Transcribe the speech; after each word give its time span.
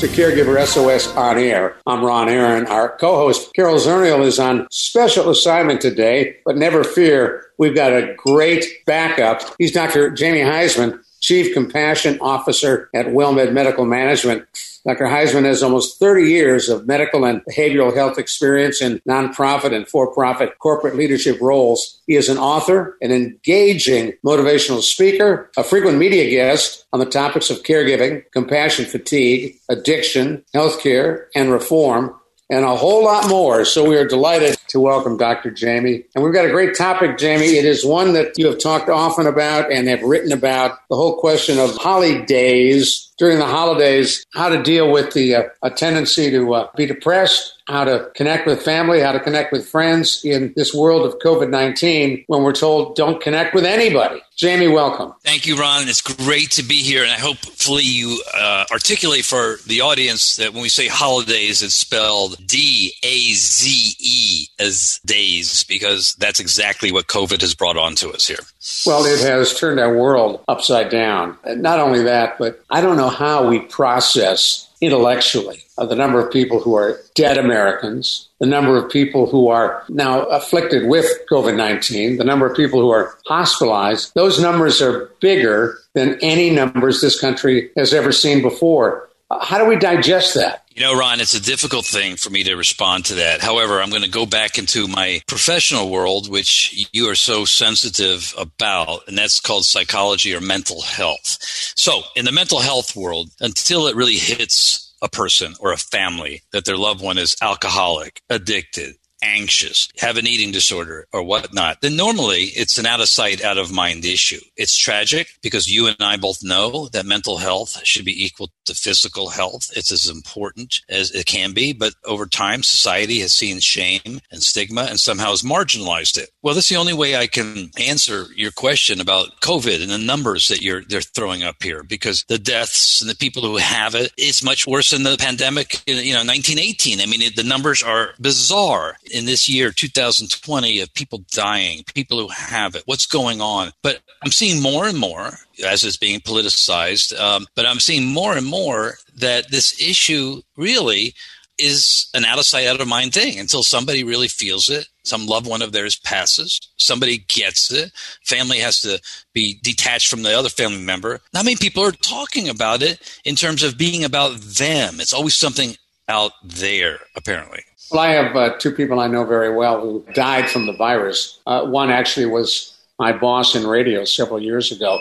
to 0.00 0.08
Caregiver 0.08 0.66
SOS 0.66 1.14
on 1.14 1.36
air. 1.36 1.76
I'm 1.86 2.02
Ron 2.02 2.30
Aaron. 2.30 2.66
Our 2.68 2.96
co-host 2.96 3.52
Carol 3.52 3.76
Zernial 3.76 4.24
is 4.24 4.38
on 4.38 4.66
special 4.70 5.28
assignment 5.28 5.82
today, 5.82 6.36
but 6.46 6.56
never 6.56 6.84
fear, 6.84 7.44
we've 7.58 7.74
got 7.74 7.92
a 7.92 8.14
great 8.16 8.64
backup. 8.86 9.42
He's 9.58 9.72
Dr. 9.72 10.08
Jamie 10.08 10.40
Huysman, 10.40 10.98
Chief 11.20 11.52
Compassion 11.52 12.18
Officer 12.22 12.88
at 12.94 13.08
WellMed 13.08 13.52
Medical 13.52 13.84
Management. 13.84 14.46
Dr. 14.86 15.04
Huysman 15.04 15.44
has 15.44 15.62
almost 15.62 15.98
30 15.98 16.30
years 16.30 16.68
of 16.68 16.86
medical 16.86 17.24
and 17.24 17.42
behavioral 17.44 17.94
health 17.94 18.18
experience 18.18 18.80
in 18.80 19.00
nonprofit 19.08 19.74
and 19.74 19.86
for 19.86 20.12
profit 20.12 20.58
corporate 20.58 20.96
leadership 20.96 21.40
roles. 21.40 22.00
He 22.06 22.16
is 22.16 22.28
an 22.28 22.38
author, 22.38 22.96
an 23.00 23.12
engaging 23.12 24.14
motivational 24.24 24.82
speaker, 24.82 25.50
a 25.56 25.64
frequent 25.64 25.98
media 25.98 26.30
guest 26.30 26.86
on 26.92 27.00
the 27.00 27.06
topics 27.06 27.50
of 27.50 27.62
caregiving, 27.62 28.22
compassion 28.32 28.84
fatigue, 28.84 29.56
addiction, 29.68 30.44
healthcare, 30.54 31.26
and 31.34 31.50
reform 31.50 32.14
and 32.50 32.64
a 32.64 32.76
whole 32.76 33.04
lot 33.04 33.28
more. 33.28 33.64
So 33.64 33.88
we 33.88 33.96
are 33.96 34.06
delighted 34.06 34.58
to 34.68 34.80
welcome 34.80 35.16
Dr. 35.16 35.50
Jamie. 35.50 36.04
And 36.14 36.24
we've 36.24 36.34
got 36.34 36.44
a 36.44 36.50
great 36.50 36.76
topic, 36.76 37.16
Jamie. 37.16 37.56
It 37.56 37.64
is 37.64 37.84
one 37.84 38.12
that 38.14 38.36
you 38.36 38.46
have 38.46 38.58
talked 38.58 38.88
often 38.88 39.26
about 39.26 39.72
and 39.72 39.88
have 39.88 40.02
written 40.02 40.32
about 40.32 40.78
the 40.88 40.96
whole 40.96 41.18
question 41.18 41.58
of 41.58 41.76
holidays 41.76 43.10
during 43.18 43.38
the 43.38 43.46
holidays, 43.46 44.24
how 44.32 44.48
to 44.48 44.62
deal 44.62 44.90
with 44.90 45.12
the 45.12 45.34
uh, 45.34 45.42
a 45.62 45.70
tendency 45.70 46.30
to 46.30 46.54
uh, 46.54 46.68
be 46.74 46.86
depressed, 46.86 47.59
how 47.70 47.84
to 47.84 48.10
connect 48.14 48.46
with 48.46 48.62
family, 48.62 49.00
how 49.00 49.12
to 49.12 49.20
connect 49.20 49.52
with 49.52 49.66
friends 49.68 50.22
in 50.24 50.52
this 50.56 50.74
world 50.74 51.06
of 51.06 51.18
COVID 51.20 51.50
19 51.50 52.24
when 52.26 52.42
we're 52.42 52.52
told 52.52 52.96
don't 52.96 53.22
connect 53.22 53.54
with 53.54 53.64
anybody. 53.64 54.20
Jamie, 54.36 54.68
welcome. 54.68 55.12
Thank 55.22 55.46
you, 55.46 55.56
Ron. 55.56 55.86
It's 55.86 56.00
great 56.00 56.52
to 56.52 56.62
be 56.62 56.82
here. 56.82 57.02
And 57.02 57.12
I 57.12 57.18
hopefully 57.18 57.82
you 57.82 58.22
uh, 58.34 58.64
articulate 58.72 59.24
for 59.24 59.56
the 59.66 59.82
audience 59.82 60.36
that 60.36 60.54
when 60.54 60.62
we 60.62 60.70
say 60.70 60.88
holidays, 60.88 61.62
it's 61.62 61.74
spelled 61.74 62.36
D 62.46 62.94
A 63.02 63.32
Z 63.34 63.96
E 63.98 64.46
as 64.58 64.98
days, 65.04 65.64
because 65.64 66.14
that's 66.14 66.40
exactly 66.40 66.90
what 66.90 67.06
COVID 67.06 67.42
has 67.42 67.54
brought 67.54 67.76
on 67.76 67.94
to 67.96 68.10
us 68.12 68.26
here. 68.26 68.38
Well, 68.86 69.04
it 69.04 69.20
has 69.20 69.58
turned 69.58 69.78
our 69.78 69.94
world 69.94 70.42
upside 70.48 70.90
down. 70.90 71.36
And 71.44 71.62
not 71.62 71.78
only 71.78 72.02
that, 72.04 72.38
but 72.38 72.64
I 72.70 72.80
don't 72.80 72.96
know 72.96 73.10
how 73.10 73.48
we 73.48 73.60
process 73.60 74.70
intellectually 74.80 75.62
uh, 75.80 75.86
the 75.86 75.96
number 75.96 76.20
of 76.20 76.30
people 76.30 76.60
who 76.60 76.74
are 76.74 77.00
dead 77.14 77.38
Americans, 77.38 78.28
the 78.38 78.46
number 78.46 78.76
of 78.76 78.90
people 78.90 79.26
who 79.26 79.48
are 79.48 79.82
now 79.88 80.24
afflicted 80.24 80.86
with 80.86 81.06
COVID 81.30 81.56
19, 81.56 82.18
the 82.18 82.24
number 82.24 82.46
of 82.46 82.54
people 82.54 82.80
who 82.80 82.90
are 82.90 83.16
hospitalized. 83.26 84.12
Those 84.14 84.38
numbers 84.38 84.82
are 84.82 85.10
bigger 85.20 85.78
than 85.94 86.18
any 86.20 86.50
numbers 86.50 87.00
this 87.00 87.18
country 87.18 87.70
has 87.76 87.94
ever 87.94 88.12
seen 88.12 88.42
before. 88.42 89.08
How 89.40 89.58
do 89.58 89.64
we 89.64 89.76
digest 89.76 90.34
that? 90.34 90.64
You 90.74 90.82
know, 90.82 90.98
Ron, 90.98 91.20
it's 91.20 91.34
a 91.34 91.42
difficult 91.42 91.86
thing 91.86 92.16
for 92.16 92.30
me 92.30 92.42
to 92.44 92.56
respond 92.56 93.06
to 93.06 93.14
that. 93.14 93.40
However, 93.40 93.80
I'm 93.80 93.90
going 93.90 94.02
to 94.02 94.10
go 94.10 94.26
back 94.26 94.58
into 94.58 94.86
my 94.86 95.22
professional 95.26 95.88
world, 95.88 96.30
which 96.30 96.88
you 96.92 97.08
are 97.08 97.14
so 97.14 97.44
sensitive 97.44 98.34
about, 98.36 99.06
and 99.06 99.16
that's 99.16 99.40
called 99.40 99.64
psychology 99.64 100.34
or 100.34 100.40
mental 100.40 100.82
health. 100.82 101.38
So, 101.76 102.02
in 102.16 102.24
the 102.24 102.32
mental 102.32 102.60
health 102.60 102.96
world, 102.96 103.30
until 103.40 103.86
it 103.86 103.96
really 103.96 104.16
hits 104.16 104.89
a 105.02 105.08
person 105.08 105.54
or 105.60 105.72
a 105.72 105.76
family 105.76 106.42
that 106.52 106.64
their 106.64 106.76
loved 106.76 107.02
one 107.02 107.18
is 107.18 107.36
alcoholic, 107.42 108.22
addicted, 108.28 108.94
anxious, 109.22 109.88
have 109.98 110.16
an 110.16 110.26
eating 110.26 110.52
disorder 110.52 111.06
or 111.12 111.22
whatnot, 111.22 111.80
then 111.80 111.96
normally 111.96 112.44
it's 112.56 112.78
an 112.78 112.86
out 112.86 113.00
of 113.00 113.08
sight, 113.08 113.42
out 113.42 113.58
of 113.58 113.72
mind 113.72 114.04
issue. 114.04 114.40
It's 114.56 114.76
tragic 114.76 115.28
because 115.42 115.68
you 115.68 115.86
and 115.86 115.96
I 116.00 116.16
both 116.16 116.42
know 116.42 116.88
that 116.88 117.06
mental 117.06 117.38
health 117.38 117.80
should 117.84 118.04
be 118.04 118.24
equal 118.24 118.50
to 118.66 118.74
physical 118.74 119.30
health. 119.30 119.70
It's 119.76 119.92
as 119.92 120.08
important 120.08 120.80
as 120.88 121.10
it 121.10 121.26
can 121.26 121.52
be, 121.52 121.72
but 121.72 121.94
over 122.04 122.26
time, 122.26 122.62
society 122.62 123.20
has 123.20 123.32
seen 123.32 123.60
shame 123.60 124.20
and 124.30 124.42
stigma 124.42 124.82
and 124.82 124.98
somehow 124.98 125.30
has 125.30 125.42
marginalized 125.42 126.18
it. 126.18 126.30
Well, 126.42 126.54
that's 126.54 126.68
the 126.68 126.76
only 126.76 126.94
way 126.94 127.16
I 127.16 127.26
can 127.26 127.70
answer 127.78 128.26
your 128.34 128.50
question 128.50 129.00
about 129.00 129.40
COVID 129.40 129.82
and 129.82 129.90
the 129.90 129.98
numbers 129.98 130.48
that 130.48 130.62
you're 130.62 130.82
they're 130.82 131.00
throwing 131.00 131.42
up 131.42 131.62
here 131.62 131.82
because 131.82 132.24
the 132.28 132.38
deaths 132.38 133.00
and 133.00 133.10
the 133.10 133.16
people 133.16 133.42
who 133.42 133.56
have 133.56 133.94
it, 133.94 134.12
it's 134.16 134.42
much 134.42 134.66
worse 134.66 134.90
than 134.90 135.02
the 135.02 135.16
pandemic, 135.18 135.82
in, 135.86 135.96
you 135.98 136.12
know, 136.12 136.20
1918. 136.20 137.00
I 137.00 137.06
mean, 137.06 137.22
it, 137.22 137.36
the 137.36 137.42
numbers 137.42 137.82
are 137.82 138.14
bizarre 138.20 138.96
in 139.10 139.26
this 139.26 139.48
year, 139.48 139.70
2020, 139.70 140.80
of 140.80 140.94
people 140.94 141.24
dying, 141.30 141.82
people 141.94 142.18
who 142.18 142.28
have 142.28 142.74
it, 142.74 142.82
what's 142.86 143.06
going 143.06 143.40
on. 143.40 143.72
But 143.82 144.00
I'm 144.22 144.32
seeing 144.32 144.62
more 144.62 144.86
and 144.86 144.98
more 144.98 145.32
as 145.64 145.84
it's 145.84 145.96
being 145.96 146.20
politicized, 146.20 147.18
um, 147.18 147.46
but 147.54 147.66
I'm 147.66 147.80
seeing 147.80 148.06
more 148.06 148.36
and 148.36 148.46
more 148.46 148.94
that 149.16 149.50
this 149.50 149.80
issue 149.80 150.42
really 150.56 151.14
is 151.60 152.08
an 152.14 152.24
out 152.24 152.38
of 152.38 152.46
sight, 152.46 152.66
out 152.66 152.80
of 152.80 152.88
mind 152.88 153.12
thing 153.12 153.38
until 153.38 153.62
somebody 153.62 154.02
really 154.02 154.28
feels 154.28 154.68
it. 154.68 154.86
Some 155.04 155.26
loved 155.26 155.46
one 155.46 155.62
of 155.62 155.72
theirs 155.72 155.96
passes. 155.96 156.60
Somebody 156.76 157.24
gets 157.28 157.70
it. 157.72 157.92
Family 158.24 158.58
has 158.58 158.80
to 158.82 159.00
be 159.34 159.58
detached 159.62 160.08
from 160.08 160.22
the 160.22 160.36
other 160.36 160.48
family 160.48 160.82
member. 160.82 161.20
Not 161.32 161.44
many 161.44 161.56
people 161.56 161.84
are 161.84 161.92
talking 161.92 162.48
about 162.48 162.82
it 162.82 163.20
in 163.24 163.36
terms 163.36 163.62
of 163.62 163.78
being 163.78 164.04
about 164.04 164.36
them. 164.40 165.00
It's 165.00 165.12
always 165.12 165.34
something 165.34 165.76
out 166.10 166.32
there, 166.42 166.98
apparently. 167.16 167.62
Well, 167.90 168.02
I 168.02 168.08
have 168.10 168.36
uh, 168.36 168.58
two 168.58 168.72
people 168.72 169.00
I 169.00 169.06
know 169.06 169.24
very 169.24 169.54
well 169.54 169.80
who 169.80 170.04
died 170.12 170.50
from 170.50 170.66
the 170.66 170.76
virus. 170.76 171.40
Uh, 171.46 171.64
one 171.64 171.90
actually 171.90 172.26
was 172.26 172.76
my 172.98 173.12
boss 173.12 173.54
in 173.54 173.66
radio 173.66 174.04
several 174.04 174.42
years 174.42 174.70
ago. 174.70 175.00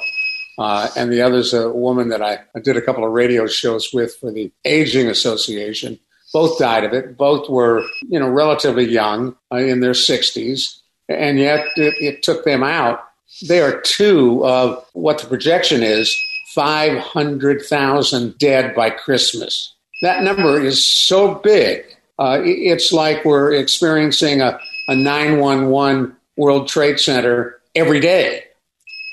Uh, 0.57 0.89
and 0.95 1.11
the 1.11 1.21
other 1.21 1.37
is 1.37 1.53
a 1.53 1.69
woman 1.69 2.09
that 2.09 2.21
I, 2.21 2.39
I, 2.55 2.59
did 2.59 2.75
a 2.75 2.81
couple 2.81 3.05
of 3.05 3.11
radio 3.11 3.47
shows 3.47 3.89
with 3.93 4.15
for 4.17 4.31
the 4.31 4.51
Aging 4.65 5.07
Association. 5.07 5.97
Both 6.33 6.59
died 6.59 6.83
of 6.83 6.93
it. 6.93 7.17
Both 7.17 7.49
were, 7.49 7.81
you 8.09 8.19
know, 8.19 8.29
relatively 8.29 8.85
young, 8.85 9.35
uh, 9.53 9.57
in 9.57 9.79
their 9.79 9.93
60s, 9.93 10.79
and 11.07 11.39
yet 11.39 11.65
it, 11.77 11.95
it 12.01 12.23
took 12.23 12.43
them 12.43 12.63
out. 12.63 13.03
They 13.47 13.61
are 13.61 13.79
two 13.81 14.45
of 14.45 14.85
what 14.93 15.19
the 15.19 15.27
projection 15.27 15.81
is 15.81 16.13
500,000 16.53 18.37
dead 18.37 18.75
by 18.75 18.89
Christmas. 18.89 19.75
That 20.01 20.23
number 20.23 20.63
is 20.63 20.83
so 20.83 21.35
big 21.35 21.85
uh, 22.19 22.41
it's 22.43 22.91
like 22.91 23.23
we're 23.23 23.53
experiencing 23.53 24.41
a, 24.41 24.59
a 24.89 24.95
911 24.95 26.15
World 26.35 26.67
Trade 26.67 26.99
Center 26.99 27.61
every 27.75 28.01
day 28.01 28.43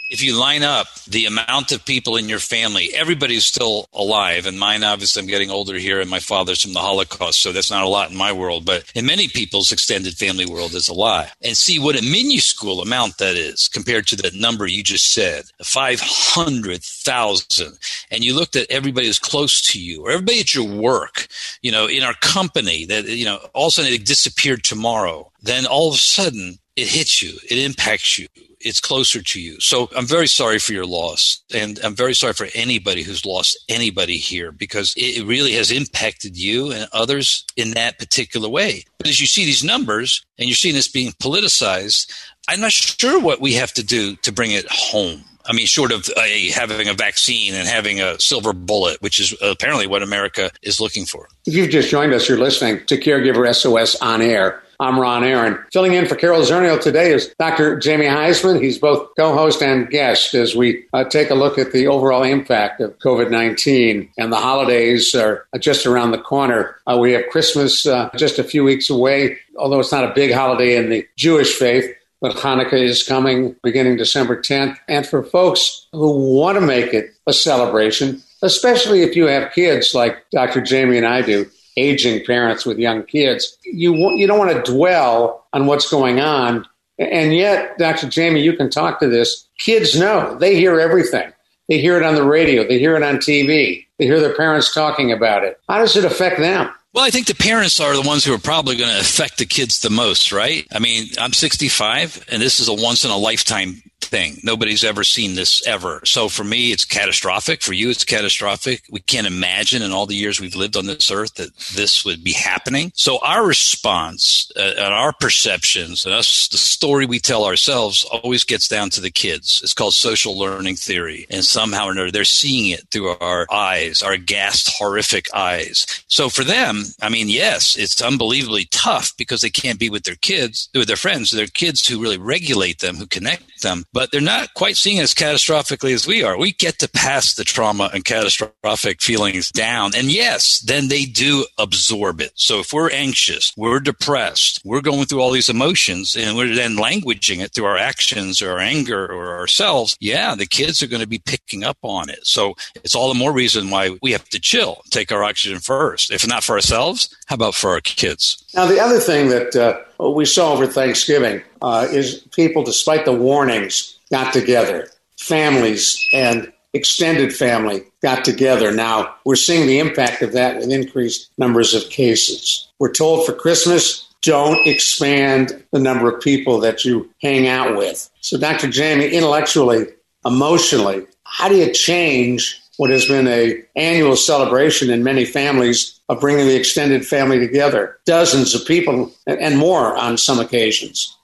if 0.08 0.22
you 0.22 0.38
line 0.38 0.62
up 0.62 0.86
the 1.08 1.26
amount 1.26 1.72
of 1.72 1.84
people 1.84 2.16
in 2.16 2.28
your 2.28 2.38
family, 2.38 2.90
everybody's 2.94 3.44
still 3.44 3.88
alive. 3.92 4.46
And 4.46 4.56
mine, 4.58 4.84
obviously, 4.84 5.20
I'm 5.20 5.28
getting 5.28 5.50
older 5.50 5.76
here, 5.76 6.00
and 6.00 6.08
my 6.08 6.20
father's 6.20 6.62
from 6.62 6.74
the 6.74 6.80
Holocaust, 6.80 7.42
so 7.42 7.52
that's 7.52 7.70
not 7.70 7.84
a 7.84 7.88
lot 7.88 8.10
in 8.10 8.16
my 8.16 8.32
world. 8.32 8.64
But 8.64 8.90
in 8.94 9.04
many 9.06 9.28
people's 9.28 9.72
extended 9.72 10.14
family 10.14 10.46
world, 10.46 10.74
is 10.74 10.88
a 10.88 10.94
lot. 10.94 11.32
And 11.42 11.56
see 11.56 11.78
what 11.78 11.98
a 11.98 12.02
minuscule 12.02 12.80
amount 12.80 13.18
that 13.18 13.36
is 13.36 13.68
compared 13.68 14.06
to 14.08 14.16
the 14.16 14.32
number 14.34 14.66
you 14.66 14.82
just 14.82 15.12
said 15.12 15.44
500,000. 15.62 17.78
And 18.10 18.24
you 18.24 18.34
looked 18.34 18.56
at 18.56 18.70
everybody 18.70 19.06
who's 19.06 19.18
close 19.18 19.60
to 19.72 19.80
you, 19.80 20.04
or 20.04 20.10
everybody 20.10 20.40
at 20.40 20.54
your 20.54 20.68
work, 20.68 21.28
you 21.62 21.72
know, 21.72 21.86
in 21.86 22.02
our 22.02 22.14
company 22.14 22.84
that, 22.86 23.06
you 23.06 23.24
know, 23.24 23.38
all 23.54 23.66
of 23.66 23.70
a 23.70 23.72
sudden 23.72 23.92
it 23.92 24.06
disappeared 24.06 24.64
tomorrow. 24.64 25.30
Then 25.42 25.66
all 25.66 25.88
of 25.88 25.94
a 25.94 25.98
sudden, 25.98 26.58
it 26.76 26.88
hits 26.88 27.22
you, 27.22 27.38
it 27.48 27.58
impacts 27.58 28.18
you 28.18 28.26
it's 28.60 28.80
closer 28.80 29.22
to 29.22 29.40
you. 29.40 29.60
So 29.60 29.88
I'm 29.96 30.06
very 30.06 30.26
sorry 30.26 30.58
for 30.58 30.72
your 30.72 30.86
loss. 30.86 31.40
And 31.54 31.78
I'm 31.84 31.94
very 31.94 32.14
sorry 32.14 32.32
for 32.32 32.48
anybody 32.54 33.02
who's 33.02 33.24
lost 33.24 33.56
anybody 33.68 34.16
here 34.16 34.50
because 34.50 34.92
it 34.96 35.24
really 35.24 35.52
has 35.52 35.70
impacted 35.70 36.36
you 36.36 36.72
and 36.72 36.88
others 36.92 37.44
in 37.56 37.72
that 37.72 37.98
particular 37.98 38.48
way. 38.48 38.84
But 38.98 39.08
as 39.08 39.20
you 39.20 39.26
see 39.26 39.44
these 39.44 39.62
numbers 39.62 40.24
and 40.38 40.48
you're 40.48 40.56
seeing 40.56 40.74
this 40.74 40.88
being 40.88 41.12
politicized, 41.12 42.12
I'm 42.48 42.60
not 42.60 42.72
sure 42.72 43.20
what 43.20 43.40
we 43.40 43.54
have 43.54 43.72
to 43.74 43.84
do 43.84 44.16
to 44.16 44.32
bring 44.32 44.50
it 44.52 44.66
home. 44.68 45.24
I 45.48 45.52
mean, 45.52 45.66
short 45.66 45.92
of 45.92 46.08
uh, 46.16 46.22
a, 46.22 46.50
having 46.50 46.88
a 46.88 46.94
vaccine 46.94 47.54
and 47.54 47.68
having 47.68 48.00
a 48.00 48.18
silver 48.18 48.52
bullet, 48.52 49.00
which 49.00 49.20
is 49.20 49.32
apparently 49.40 49.86
what 49.86 50.02
America 50.02 50.50
is 50.62 50.80
looking 50.80 51.04
for. 51.04 51.28
If 51.46 51.54
you've 51.54 51.70
just 51.70 51.88
joined 51.88 52.12
us, 52.12 52.28
you're 52.28 52.38
listening 52.38 52.84
to 52.86 52.98
Caregiver 52.98 53.54
SOS 53.54 53.94
on 54.02 54.22
air. 54.22 54.60
I'm 54.78 54.98
Ron 54.98 55.24
Aaron. 55.24 55.58
Filling 55.72 55.94
in 55.94 56.06
for 56.06 56.16
Carol 56.16 56.42
Zernial 56.42 56.80
today 56.80 57.12
is 57.12 57.34
Dr. 57.38 57.78
Jamie 57.78 58.06
Huysman. 58.06 58.62
He's 58.62 58.78
both 58.78 59.08
co-host 59.16 59.62
and 59.62 59.88
guest 59.88 60.34
as 60.34 60.54
we 60.54 60.84
uh, 60.92 61.04
take 61.04 61.30
a 61.30 61.34
look 61.34 61.58
at 61.58 61.72
the 61.72 61.86
overall 61.86 62.22
impact 62.22 62.80
of 62.80 62.98
COVID-19 62.98 64.10
and 64.18 64.32
the 64.32 64.36
holidays 64.36 65.14
are 65.14 65.46
just 65.58 65.86
around 65.86 66.10
the 66.10 66.18
corner. 66.18 66.76
Uh, 66.86 66.98
we 67.00 67.12
have 67.12 67.24
Christmas 67.30 67.86
uh, 67.86 68.10
just 68.16 68.38
a 68.38 68.44
few 68.44 68.64
weeks 68.64 68.90
away, 68.90 69.38
although 69.58 69.80
it's 69.80 69.92
not 69.92 70.04
a 70.04 70.14
big 70.14 70.32
holiday 70.32 70.76
in 70.76 70.90
the 70.90 71.06
Jewish 71.16 71.54
faith 71.54 71.92
but 72.20 72.36
Hanukkah 72.36 72.82
is 72.82 73.02
coming 73.02 73.54
beginning 73.62 73.96
December 73.96 74.40
10th. 74.40 74.78
And 74.88 75.06
for 75.06 75.22
folks 75.22 75.86
who 75.92 76.34
want 76.34 76.56
to 76.56 76.60
make 76.60 76.94
it 76.94 77.14
a 77.26 77.32
celebration, 77.32 78.22
especially 78.42 79.02
if 79.02 79.16
you 79.16 79.26
have 79.26 79.52
kids 79.52 79.94
like 79.94 80.24
Dr. 80.30 80.60
Jamie 80.60 80.96
and 80.96 81.06
I 81.06 81.22
do, 81.22 81.46
aging 81.76 82.24
parents 82.24 82.64
with 82.64 82.78
young 82.78 83.04
kids, 83.04 83.56
you, 83.64 83.94
you 84.16 84.26
don't 84.26 84.38
want 84.38 84.64
to 84.64 84.72
dwell 84.72 85.46
on 85.52 85.66
what's 85.66 85.90
going 85.90 86.20
on. 86.20 86.66
And 86.98 87.34
yet, 87.34 87.76
Dr. 87.78 88.08
Jamie, 88.08 88.42
you 88.42 88.56
can 88.56 88.70
talk 88.70 89.00
to 89.00 89.08
this. 89.08 89.46
Kids 89.58 89.98
know, 89.98 90.36
they 90.38 90.56
hear 90.56 90.80
everything. 90.80 91.32
They 91.68 91.78
hear 91.78 91.96
it 91.96 92.04
on 92.04 92.14
the 92.14 92.24
radio, 92.24 92.66
they 92.66 92.78
hear 92.78 92.96
it 92.96 93.02
on 93.02 93.16
TV, 93.16 93.86
they 93.98 94.04
hear 94.04 94.20
their 94.20 94.34
parents 94.34 94.72
talking 94.72 95.10
about 95.10 95.42
it. 95.42 95.58
How 95.68 95.78
does 95.78 95.96
it 95.96 96.04
affect 96.04 96.38
them? 96.38 96.70
Well, 96.92 97.04
I 97.04 97.10
think 97.10 97.26
the 97.26 97.34
parents 97.34 97.80
are 97.80 97.94
the 97.94 98.06
ones 98.06 98.24
who 98.24 98.32
are 98.32 98.38
probably 98.38 98.76
going 98.76 98.90
to 98.90 99.00
affect 99.00 99.38
the 99.38 99.46
kids 99.46 99.80
the 99.80 99.90
most, 99.90 100.32
right? 100.32 100.66
I 100.72 100.78
mean, 100.78 101.08
I'm 101.18 101.32
65 101.32 102.24
and 102.30 102.40
this 102.40 102.60
is 102.60 102.68
a 102.68 102.74
once 102.74 103.04
in 103.04 103.10
a 103.10 103.16
lifetime 103.16 103.82
thing. 104.06 104.38
Nobody's 104.42 104.84
ever 104.84 105.04
seen 105.04 105.34
this 105.34 105.66
ever. 105.66 106.00
So 106.04 106.28
for 106.28 106.44
me, 106.44 106.72
it's 106.72 106.84
catastrophic. 106.84 107.62
For 107.62 107.72
you, 107.72 107.90
it's 107.90 108.04
catastrophic. 108.04 108.84
We 108.90 109.00
can't 109.00 109.26
imagine 109.26 109.82
in 109.82 109.92
all 109.92 110.06
the 110.06 110.16
years 110.16 110.40
we've 110.40 110.56
lived 110.56 110.76
on 110.76 110.86
this 110.86 111.10
earth 111.10 111.34
that 111.34 111.56
this 111.74 112.04
would 112.04 112.22
be 112.24 112.32
happening. 112.32 112.92
So 112.94 113.18
our 113.22 113.46
response 113.46 114.50
uh, 114.56 114.74
and 114.78 114.94
our 114.94 115.12
perceptions 115.12 116.06
and 116.06 116.14
us, 116.14 116.48
the 116.48 116.56
story 116.56 117.06
we 117.06 117.18
tell 117.18 117.44
ourselves 117.44 118.04
always 118.04 118.44
gets 118.44 118.68
down 118.68 118.90
to 118.90 119.00
the 119.00 119.10
kids. 119.10 119.60
It's 119.62 119.74
called 119.74 119.94
social 119.94 120.38
learning 120.38 120.76
theory. 120.76 121.26
And 121.30 121.44
somehow 121.44 121.86
or 121.86 121.92
another, 121.92 122.10
they're 122.10 122.24
seeing 122.24 122.70
it 122.70 122.88
through 122.90 123.16
our 123.20 123.46
eyes, 123.50 124.02
our 124.02 124.16
ghast, 124.16 124.70
horrific 124.78 125.26
eyes. 125.34 125.86
So 126.08 126.28
for 126.28 126.44
them, 126.44 126.82
I 127.02 127.08
mean, 127.08 127.28
yes, 127.28 127.76
it's 127.76 128.00
unbelievably 128.00 128.68
tough 128.70 129.12
because 129.16 129.40
they 129.40 129.50
can't 129.50 129.78
be 129.78 129.90
with 129.90 130.04
their 130.04 130.16
kids, 130.16 130.68
with 130.74 130.88
their 130.88 130.96
friends, 130.96 131.30
their 131.30 131.46
kids 131.46 131.86
who 131.86 132.00
really 132.00 132.18
regulate 132.18 132.80
them, 132.80 132.96
who 132.96 133.06
connect 133.06 133.62
them 133.62 133.84
but 133.96 134.10
they're 134.10 134.20
not 134.20 134.52
quite 134.52 134.76
seeing 134.76 134.98
it 134.98 135.04
as 135.04 135.14
catastrophically 135.14 135.94
as 135.94 136.06
we 136.06 136.22
are. 136.22 136.36
We 136.36 136.52
get 136.52 136.78
to 136.80 136.88
pass 136.88 137.32
the 137.32 137.44
trauma 137.44 137.88
and 137.94 138.04
catastrophic 138.04 139.00
feelings 139.00 139.50
down. 139.50 139.92
And 139.96 140.12
yes, 140.12 140.60
then 140.60 140.88
they 140.88 141.06
do 141.06 141.46
absorb 141.56 142.20
it. 142.20 142.32
So 142.34 142.60
if 142.60 142.74
we're 142.74 142.90
anxious, 142.90 143.54
we're 143.56 143.80
depressed, 143.80 144.60
we're 144.66 144.82
going 144.82 145.06
through 145.06 145.22
all 145.22 145.30
these 145.30 145.48
emotions 145.48 146.14
and 146.14 146.36
we're 146.36 146.54
then 146.54 146.76
languaging 146.76 147.42
it 147.42 147.54
through 147.54 147.64
our 147.64 147.78
actions 147.78 148.42
or 148.42 148.50
our 148.50 148.58
anger 148.58 149.06
or 149.06 149.38
ourselves, 149.38 149.96
yeah, 149.98 150.34
the 150.34 150.44
kids 150.44 150.82
are 150.82 150.88
going 150.88 151.00
to 151.00 151.08
be 151.08 151.18
picking 151.20 151.64
up 151.64 151.78
on 151.80 152.10
it. 152.10 152.26
So 152.26 152.54
it's 152.74 152.94
all 152.94 153.10
the 153.10 153.18
more 153.18 153.32
reason 153.32 153.70
why 153.70 153.96
we 154.02 154.12
have 154.12 154.28
to 154.28 154.38
chill, 154.38 154.82
take 154.90 155.10
our 155.10 155.24
oxygen 155.24 155.60
first. 155.60 156.12
If 156.12 156.28
not 156.28 156.44
for 156.44 156.56
ourselves, 156.56 157.08
how 157.28 157.36
about 157.36 157.54
for 157.54 157.70
our 157.70 157.80
kids? 157.80 158.44
Now, 158.54 158.66
the 158.66 158.78
other 158.78 159.00
thing 159.00 159.30
that 159.30 159.56
uh, 159.56 160.10
we 160.10 160.26
saw 160.26 160.52
over 160.52 160.66
Thanksgiving 160.66 161.42
uh, 161.66 161.88
is 161.90 162.24
people, 162.30 162.62
despite 162.62 163.04
the 163.04 163.12
warnings, 163.12 163.98
got 164.08 164.32
together. 164.32 164.88
Families 165.18 165.98
and 166.12 166.52
extended 166.72 167.34
family 167.34 167.82
got 168.02 168.24
together. 168.24 168.70
Now, 168.70 169.16
we're 169.24 169.34
seeing 169.34 169.66
the 169.66 169.80
impact 169.80 170.22
of 170.22 170.32
that 170.32 170.58
with 170.58 170.70
increased 170.70 171.28
numbers 171.38 171.74
of 171.74 171.90
cases. 171.90 172.68
We're 172.78 172.92
told 172.92 173.26
for 173.26 173.32
Christmas, 173.32 174.06
don't 174.22 174.64
expand 174.64 175.64
the 175.72 175.80
number 175.80 176.08
of 176.08 176.22
people 176.22 176.60
that 176.60 176.84
you 176.84 177.10
hang 177.20 177.48
out 177.48 177.76
with. 177.76 178.08
So, 178.20 178.38
Dr. 178.38 178.68
Jamie, 178.68 179.08
intellectually, 179.08 179.86
emotionally, 180.24 181.04
how 181.24 181.48
do 181.48 181.56
you 181.56 181.72
change 181.72 182.62
what 182.76 182.90
has 182.90 183.06
been 183.06 183.26
a 183.26 183.64
annual 183.74 184.14
celebration 184.14 184.90
in 184.90 185.02
many 185.02 185.24
families 185.24 185.98
of 186.08 186.20
bringing 186.20 186.46
the 186.46 186.54
extended 186.54 187.04
family 187.04 187.40
together, 187.40 187.98
dozens 188.04 188.54
of 188.54 188.64
people 188.66 189.12
and 189.26 189.58
more 189.58 189.96
on 189.96 190.16
some 190.16 190.38
occasions. 190.38 191.16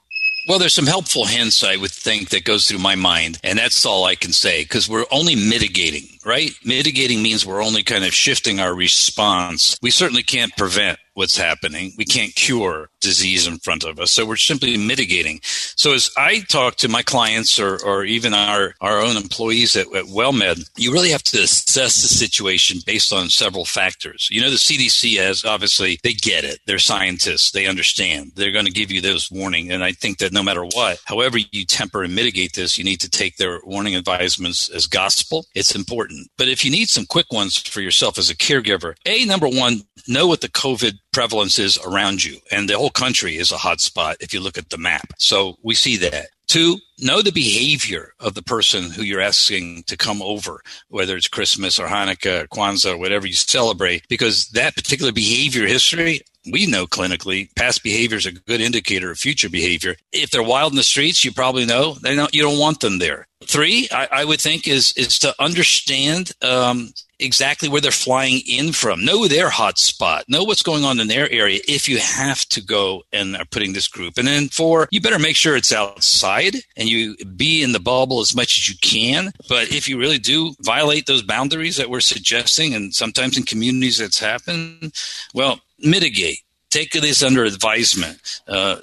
Well, 0.48 0.58
there's 0.58 0.74
some 0.74 0.86
helpful 0.86 1.24
hints 1.24 1.62
I 1.62 1.76
would 1.76 1.92
think 1.92 2.30
that 2.30 2.44
goes 2.44 2.66
through 2.66 2.80
my 2.80 2.96
mind, 2.96 3.38
and 3.44 3.58
that's 3.58 3.86
all 3.86 4.04
I 4.04 4.16
can 4.16 4.32
say 4.32 4.62
because 4.64 4.88
we're 4.88 5.06
only 5.12 5.36
mitigating, 5.36 6.18
right? 6.24 6.50
Mitigating 6.64 7.22
means 7.22 7.46
we're 7.46 7.62
only 7.62 7.82
kind 7.82 8.04
of 8.04 8.14
shifting 8.14 8.60
our 8.60 8.74
response. 8.74 9.76
We 9.82 9.90
certainly 9.90 10.22
can't 10.22 10.56
prevent 10.56 10.98
what's 11.14 11.36
happening. 11.36 11.92
We 11.98 12.04
can't 12.04 12.34
cure 12.34 12.88
disease 13.00 13.46
in 13.46 13.58
front 13.58 13.84
of 13.84 13.98
us. 13.98 14.10
So 14.12 14.24
we're 14.24 14.36
simply 14.36 14.76
mitigating. 14.76 15.40
So 15.42 15.92
as 15.92 16.10
I 16.16 16.40
talk 16.48 16.76
to 16.76 16.88
my 16.88 17.02
clients 17.02 17.58
or, 17.58 17.82
or 17.84 18.04
even 18.04 18.32
our, 18.32 18.74
our 18.80 19.00
own 19.00 19.16
employees 19.16 19.76
at, 19.76 19.86
at 19.94 20.04
WellMed, 20.04 20.70
you 20.76 20.92
really 20.92 21.10
have 21.10 21.22
to 21.24 21.42
assess 21.42 22.00
the 22.00 22.08
situation 22.08 22.78
based 22.86 23.12
on 23.12 23.28
several 23.28 23.64
factors. 23.64 24.28
You 24.30 24.40
know, 24.40 24.50
the 24.50 24.56
CDC 24.56 25.18
has 25.18 25.44
obviously, 25.44 25.98
they 26.02 26.12
get 26.12 26.44
it. 26.44 26.60
They're 26.66 26.78
scientists. 26.78 27.50
They 27.50 27.66
understand. 27.66 28.32
They're 28.34 28.52
going 28.52 28.66
to 28.66 28.72
give 28.72 28.90
you 28.90 29.00
those 29.00 29.30
warning. 29.30 29.70
And 29.70 29.84
I 29.84 29.92
think 29.92 30.18
that 30.18 30.32
no 30.32 30.42
matter 30.42 30.64
what, 30.64 31.00
however 31.04 31.38
you 31.38 31.64
temper 31.66 32.02
and 32.02 32.14
mitigate 32.14 32.54
this, 32.54 32.78
you 32.78 32.84
need 32.84 33.00
to 33.00 33.10
take 33.10 33.36
their 33.36 33.60
warning 33.64 33.96
advisements 33.96 34.70
as 34.70 34.86
gospel. 34.86 35.46
It's 35.54 35.74
important. 35.74 36.11
But 36.36 36.48
if 36.48 36.64
you 36.64 36.70
need 36.70 36.88
some 36.88 37.06
quick 37.06 37.32
ones 37.32 37.56
for 37.58 37.80
yourself 37.80 38.18
as 38.18 38.30
a 38.30 38.36
caregiver, 38.36 38.94
A, 39.06 39.24
number 39.24 39.48
one, 39.48 39.82
know 40.08 40.26
what 40.26 40.40
the 40.40 40.48
COVID 40.48 40.98
prevalence 41.12 41.58
is 41.58 41.78
around 41.86 42.24
you. 42.24 42.38
And 42.50 42.68
the 42.68 42.78
whole 42.78 42.90
country 42.90 43.36
is 43.36 43.52
a 43.52 43.58
hot 43.58 43.80
spot 43.80 44.16
if 44.20 44.32
you 44.32 44.40
look 44.40 44.58
at 44.58 44.70
the 44.70 44.78
map. 44.78 45.12
So 45.18 45.56
we 45.62 45.74
see 45.74 45.96
that. 45.98 46.28
Two, 46.48 46.78
know 46.98 47.22
the 47.22 47.32
behavior 47.32 48.12
of 48.20 48.34
the 48.34 48.42
person 48.42 48.90
who 48.90 49.02
you're 49.02 49.20
asking 49.22 49.84
to 49.84 49.96
come 49.96 50.20
over, 50.20 50.60
whether 50.88 51.16
it's 51.16 51.28
Christmas 51.28 51.78
or 51.78 51.86
Hanukkah 51.86 52.42
or 52.42 52.46
Kwanzaa 52.48 52.94
or 52.94 52.98
whatever 52.98 53.26
you 53.26 53.32
celebrate, 53.32 54.06
because 54.08 54.48
that 54.48 54.74
particular 54.74 55.12
behavior 55.12 55.66
history, 55.66 56.20
we 56.50 56.66
know 56.66 56.86
clinically 56.86 57.54
past 57.54 57.82
behavior 57.82 58.18
is 58.18 58.26
a 58.26 58.32
good 58.32 58.60
indicator 58.60 59.10
of 59.10 59.18
future 59.18 59.48
behavior. 59.48 59.96
If 60.12 60.30
they're 60.30 60.42
wild 60.42 60.72
in 60.72 60.76
the 60.76 60.82
streets, 60.82 61.24
you 61.24 61.32
probably 61.32 61.66
know 61.66 61.94
they 61.94 62.14
don't, 62.14 62.34
you 62.34 62.42
don't 62.42 62.58
want 62.58 62.80
them 62.80 62.98
there. 62.98 63.28
Three, 63.44 63.88
I, 63.90 64.08
I 64.10 64.24
would 64.24 64.40
think 64.40 64.68
is 64.68 64.92
is 64.96 65.18
to 65.20 65.34
understand 65.40 66.32
um, 66.42 66.92
exactly 67.18 67.68
where 67.68 67.80
they're 67.80 67.90
flying 67.90 68.40
in 68.48 68.72
from. 68.72 69.04
Know 69.04 69.26
their 69.26 69.48
hot 69.48 69.78
spot. 69.78 70.24
Know 70.28 70.44
what's 70.44 70.62
going 70.62 70.84
on 70.84 71.00
in 71.00 71.08
their 71.08 71.30
area 71.30 71.60
if 71.66 71.88
you 71.88 71.98
have 71.98 72.44
to 72.50 72.62
go 72.62 73.02
and 73.12 73.36
are 73.36 73.44
putting 73.44 73.72
this 73.72 73.88
group. 73.88 74.18
And 74.18 74.26
then 74.26 74.48
four, 74.48 74.88
you 74.90 75.00
better 75.00 75.18
make 75.18 75.36
sure 75.36 75.56
it's 75.56 75.72
outside 75.72 76.56
and 76.76 76.88
you 76.88 77.16
be 77.36 77.62
in 77.62 77.72
the 77.72 77.80
bubble 77.80 78.20
as 78.20 78.34
much 78.34 78.56
as 78.56 78.68
you 78.68 78.74
can. 78.80 79.32
But 79.48 79.72
if 79.72 79.88
you 79.88 79.98
really 79.98 80.18
do 80.18 80.54
violate 80.60 81.06
those 81.06 81.22
boundaries 81.22 81.76
that 81.76 81.90
we're 81.90 82.00
suggesting, 82.00 82.74
and 82.74 82.94
sometimes 82.94 83.36
in 83.36 83.44
communities 83.44 83.98
that's 83.98 84.18
happened, 84.18 84.94
well, 85.34 85.60
mitigate 85.82 86.38
take 86.72 86.92
this 86.92 87.22
under 87.22 87.44
advisement. 87.44 88.40
Uh, 88.48 88.76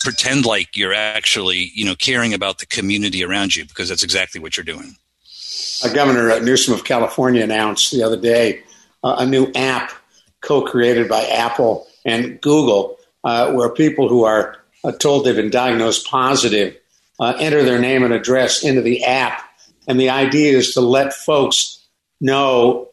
pretend 0.00 0.46
like 0.46 0.76
you're 0.76 0.94
actually, 0.94 1.70
you 1.74 1.84
know, 1.84 1.94
caring 1.94 2.32
about 2.32 2.58
the 2.58 2.66
community 2.66 3.22
around 3.22 3.54
you 3.54 3.64
because 3.66 3.88
that's 3.88 4.02
exactly 4.02 4.40
what 4.40 4.56
you're 4.56 4.64
doing. 4.64 4.96
Uh, 5.84 5.92
Governor 5.92 6.40
Newsom 6.40 6.72
of 6.72 6.84
California 6.84 7.42
announced 7.42 7.92
the 7.92 8.02
other 8.02 8.18
day 8.18 8.62
uh, 9.02 9.16
a 9.18 9.26
new 9.26 9.52
app 9.54 9.92
co-created 10.40 11.08
by 11.08 11.22
Apple 11.26 11.86
and 12.04 12.40
Google, 12.40 12.98
uh, 13.22 13.52
where 13.52 13.68
people 13.68 14.08
who 14.08 14.24
are 14.24 14.56
uh, 14.82 14.92
told 14.92 15.24
they've 15.24 15.36
been 15.36 15.50
diagnosed 15.50 16.06
positive 16.06 16.76
uh, 17.20 17.34
enter 17.38 17.62
their 17.62 17.78
name 17.78 18.02
and 18.02 18.12
address 18.12 18.64
into 18.64 18.82
the 18.82 19.04
app, 19.04 19.42
and 19.86 20.00
the 20.00 20.10
idea 20.10 20.56
is 20.56 20.74
to 20.74 20.80
let 20.80 21.12
folks 21.12 21.86
know 22.20 22.88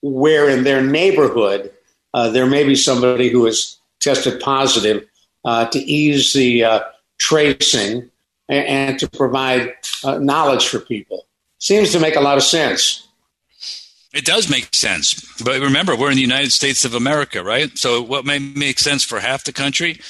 where 0.00 0.48
in 0.48 0.64
their 0.64 0.82
neighborhood 0.82 1.72
uh, 2.14 2.30
there 2.30 2.46
may 2.46 2.64
be 2.64 2.74
somebody 2.74 3.28
who 3.28 3.44
has 3.44 3.78
tested 4.00 4.40
positive 4.40 5.06
uh, 5.44 5.66
to 5.66 5.78
ease 5.78 6.32
the 6.32 6.64
uh, 6.64 6.80
tracing 7.18 8.10
and, 8.48 8.66
and, 8.66 8.98
to 8.98 9.08
provide 9.08 9.72
uh, 10.04 10.18
knowledge 10.18 10.68
for 10.68 10.78
people. 10.78 11.26
Seems 11.58 11.92
to 11.92 12.00
make 12.00 12.16
a 12.16 12.20
lot 12.20 12.36
of 12.36 12.42
sense. 12.42 13.08
It 14.12 14.24
does 14.24 14.50
make 14.50 14.74
sense. 14.74 15.14
But 15.42 15.60
remember, 15.60 15.96
we're 15.96 16.10
in 16.10 16.16
the 16.16 16.22
United 16.22 16.52
States 16.52 16.84
of 16.84 16.94
America, 16.94 17.42
right? 17.42 17.76
So 17.78 18.02
what 18.02 18.24
may 18.24 18.38
make 18.38 18.78
sense 18.78 19.04
for 19.04 19.20
half 19.20 19.44
the 19.44 19.52
country 19.52 20.00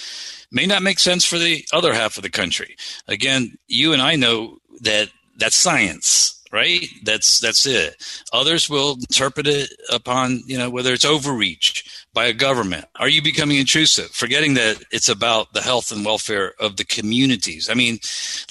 may 0.50 0.66
not 0.66 0.82
make 0.82 0.98
sense 0.98 1.24
for 1.24 1.38
the 1.38 1.64
other 1.72 1.94
half 1.94 2.16
of 2.16 2.22
the 2.22 2.30
country. 2.30 2.76
Again, 3.08 3.56
you 3.68 3.92
and 3.92 4.02
I 4.02 4.16
know 4.16 4.58
that 4.80 5.08
that's 5.36 5.56
science 5.56 6.41
right? 6.52 6.86
That's 7.02 7.40
that's 7.40 7.66
it. 7.66 7.96
Others 8.32 8.68
will 8.68 8.92
interpret 8.92 9.46
it 9.46 9.70
upon 9.90 10.42
you 10.46 10.58
know 10.58 10.70
whether 10.70 10.92
it's 10.92 11.04
overreach 11.04 12.04
by 12.14 12.26
a 12.26 12.32
government. 12.32 12.84
Are 12.96 13.08
you 13.08 13.22
becoming 13.22 13.56
intrusive? 13.58 14.10
Forgetting 14.10 14.54
that 14.54 14.84
it's 14.92 15.08
about 15.08 15.52
the 15.54 15.62
health 15.62 15.90
and 15.90 16.04
welfare 16.04 16.52
of 16.60 16.76
the 16.76 16.84
communities. 16.84 17.68
I 17.70 17.74
mean, 17.74 17.98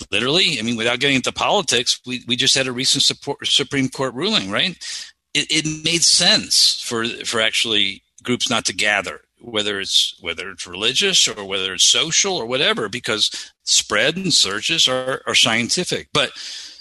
literally. 0.10 0.60
I 0.60 0.64
mean, 0.64 0.78
without 0.78 1.00
getting 1.00 1.18
into 1.18 1.32
politics, 1.32 2.00
we 2.06 2.24
we 2.28 2.36
just 2.36 2.56
had 2.56 2.68
a 2.68 2.72
recent 2.72 3.04
support, 3.04 3.46
Supreme 3.46 3.90
Court 3.90 4.14
ruling, 4.16 4.50
right? 4.50 4.78
It, 5.34 5.48
it 5.50 5.84
made 5.86 6.04
sense 6.04 6.82
for 6.82 7.06
for 7.06 7.40
actually 7.40 8.04
groups 8.24 8.50
not 8.50 8.66
to 8.66 8.74
gather 8.74 9.22
whether 9.44 9.80
it's 9.80 10.16
whether 10.22 10.52
it's 10.52 10.68
religious 10.68 11.28
or 11.28 11.44
whether 11.46 11.74
it's 11.74 11.84
social 11.84 12.36
or 12.36 12.46
whatever, 12.46 12.90
because 12.90 13.52
spread 13.64 14.16
and 14.16 14.34
surges 14.34 14.88
are, 14.88 15.22
are 15.26 15.36
scientific. 15.36 16.10
But 16.14 16.32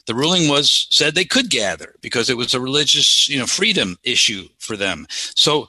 the 0.07 0.14
ruling 0.14 0.49
was 0.49 0.87
said 0.90 1.14
they 1.14 1.25
could 1.25 1.50
gather 1.50 1.95
because 2.00 2.30
it 2.30 2.37
was 2.37 2.54
a 2.54 2.61
religious, 2.61 3.28
you 3.28 3.38
know, 3.38 3.47
freedom 3.47 3.99
issue 4.02 4.49
for 4.59 4.76
them. 4.76 5.07
So 5.11 5.69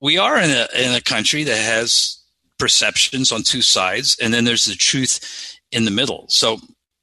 we 0.00 0.18
are 0.18 0.38
in 0.38 0.50
a 0.50 0.68
in 0.74 0.94
a 0.94 1.00
country 1.00 1.44
that 1.44 1.56
has 1.56 2.18
perceptions 2.58 3.32
on 3.32 3.42
two 3.42 3.62
sides, 3.62 4.16
and 4.20 4.32
then 4.32 4.44
there's 4.44 4.64
the 4.64 4.74
truth 4.74 5.56
in 5.70 5.84
the 5.84 5.90
middle. 5.90 6.26
So 6.28 6.58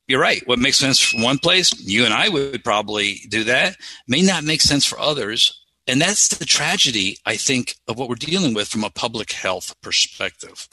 you're 0.08 0.20
right. 0.20 0.46
What 0.48 0.60
makes 0.60 0.78
sense 0.78 1.00
for 1.00 1.22
one 1.22 1.38
place, 1.38 1.74
you 1.80 2.06
and 2.06 2.14
I 2.14 2.30
would 2.30 2.64
probably 2.64 3.22
do 3.30 3.44
that, 3.46 3.78
may 4.08 4.22
not 4.22 4.44
make 4.44 4.62
sense 4.62 4.86
for 4.86 5.00
others. 5.00 5.60
And 5.88 6.02
that's 6.02 6.30
the 6.30 6.46
tragedy, 6.46 7.18
I 7.26 7.36
think, 7.36 7.76
of 7.88 7.98
what 7.98 8.08
we're 8.08 8.16
dealing 8.16 8.54
with 8.54 8.70
from 8.70 8.84
a 8.84 8.90
public 8.90 9.32
health 9.34 9.76
perspective. 9.82 10.68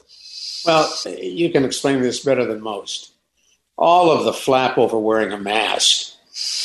Well, 0.65 0.93
you 1.19 1.51
can 1.51 1.65
explain 1.65 2.01
this 2.01 2.25
better 2.25 2.45
than 2.45 2.61
most. 2.61 3.10
All 3.81 4.13
of 4.13 4.25
the 4.25 4.33
flap 4.33 4.79
over 4.79 4.99
wearing 4.99 5.33
a 5.33 5.39
mask 5.39 6.15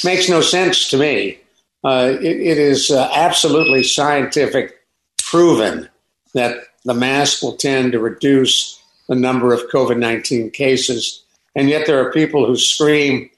makes 0.03 0.29
no 0.29 0.41
sense 0.41 0.89
to 0.89 0.97
me. 0.97 1.39
Uh, 1.83 2.17
it, 2.19 2.25
it 2.25 2.57
is 2.57 2.91
uh, 2.91 3.09
absolutely 3.13 3.83
scientific 3.83 4.81
proven 5.17 5.89
that 6.33 6.57
the 6.83 6.93
mask 6.93 7.41
will 7.41 7.55
tend 7.55 7.93
to 7.93 7.99
reduce 7.99 8.81
the 9.07 9.15
number 9.15 9.53
of 9.53 9.69
COVID 9.71 9.97
19 9.97 10.51
cases. 10.51 11.23
And 11.55 11.69
yet 11.69 11.87
there 11.87 11.99
are 12.05 12.11
people 12.11 12.45
who 12.45 12.55
scream, 12.55 13.29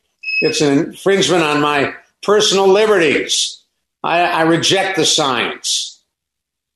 it's 0.42 0.62
an 0.62 0.78
infringement 0.78 1.44
on 1.44 1.62
my 1.62 1.94
personal 2.24 2.68
liberties. 2.68 3.62
I, 4.04 4.22
I 4.22 4.42
reject 4.42 4.98
the 4.98 5.06
science. 5.06 6.02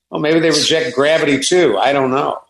Well, 0.09 0.21
maybe 0.21 0.39
they 0.39 0.49
reject 0.49 0.95
gravity 0.95 1.39
too. 1.39 1.77
I 1.77 1.93
don't 1.93 2.11
know. 2.11 2.41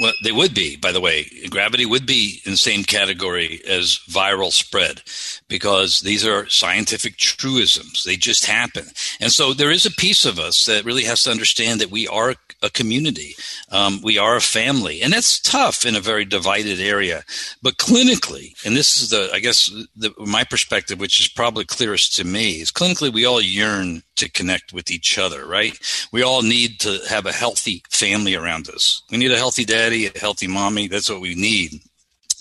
Well, 0.00 0.12
they 0.22 0.32
would 0.32 0.54
be, 0.54 0.76
by 0.76 0.92
the 0.92 1.00
way. 1.00 1.28
Gravity 1.50 1.84
would 1.84 2.06
be 2.06 2.40
in 2.44 2.52
the 2.52 2.56
same 2.56 2.84
category 2.84 3.60
as 3.68 3.98
viral 4.08 4.52
spread 4.52 5.02
because 5.48 6.00
these 6.00 6.24
are 6.24 6.48
scientific 6.48 7.16
truisms. 7.16 8.04
They 8.04 8.16
just 8.16 8.44
happen. 8.44 8.84
And 9.20 9.32
so 9.32 9.52
there 9.52 9.72
is 9.72 9.86
a 9.86 9.90
piece 9.90 10.24
of 10.24 10.38
us 10.38 10.66
that 10.66 10.84
really 10.84 11.04
has 11.04 11.24
to 11.24 11.30
understand 11.30 11.80
that 11.80 11.90
we 11.90 12.06
are 12.06 12.36
a 12.62 12.70
community. 12.70 13.34
Um, 13.70 14.00
we 14.02 14.18
are 14.18 14.36
a 14.36 14.40
family. 14.40 15.02
And 15.02 15.12
that's 15.12 15.40
tough 15.40 15.84
in 15.84 15.96
a 15.96 16.00
very 16.00 16.24
divided 16.24 16.80
area. 16.80 17.24
But 17.62 17.76
clinically, 17.76 18.54
and 18.64 18.76
this 18.76 19.02
is 19.02 19.10
the, 19.10 19.30
I 19.32 19.40
guess, 19.40 19.68
the, 19.96 20.12
my 20.18 20.44
perspective, 20.44 21.00
which 21.00 21.20
is 21.20 21.28
probably 21.28 21.64
clearest 21.64 22.14
to 22.16 22.24
me, 22.24 22.60
is 22.60 22.70
clinically 22.70 23.12
we 23.12 23.24
all 23.24 23.40
yearn 23.40 24.02
to 24.16 24.30
connect 24.30 24.72
with 24.72 24.90
each 24.90 25.18
other, 25.18 25.46
right? 25.46 25.78
We 26.12 26.22
all 26.22 26.42
need 26.42 26.80
to 26.80 26.98
have 27.08 27.26
a 27.26 27.32
healthy 27.32 27.82
family 27.90 28.34
around 28.34 28.68
us. 28.68 29.02
We 29.10 29.18
need 29.18 29.30
a 29.30 29.36
healthy 29.36 29.64
daddy, 29.88 30.06
a 30.06 30.18
healthy 30.18 30.46
mommy. 30.46 30.86
That's 30.86 31.08
what 31.08 31.20
we 31.20 31.34
need. 31.34 31.80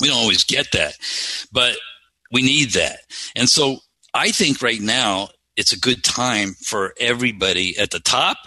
We 0.01 0.09
don't 0.09 0.17
always 0.17 0.43
get 0.43 0.71
that, 0.73 0.95
but 1.51 1.77
we 2.31 2.41
need 2.41 2.71
that. 2.71 2.99
And 3.35 3.47
so 3.47 3.77
I 4.13 4.31
think 4.31 4.61
right 4.61 4.81
now 4.81 5.29
it's 5.55 5.71
a 5.71 5.79
good 5.79 6.03
time 6.03 6.53
for 6.61 6.93
everybody 6.99 7.75
at 7.79 7.89
the 7.89 7.99
top, 7.99 8.37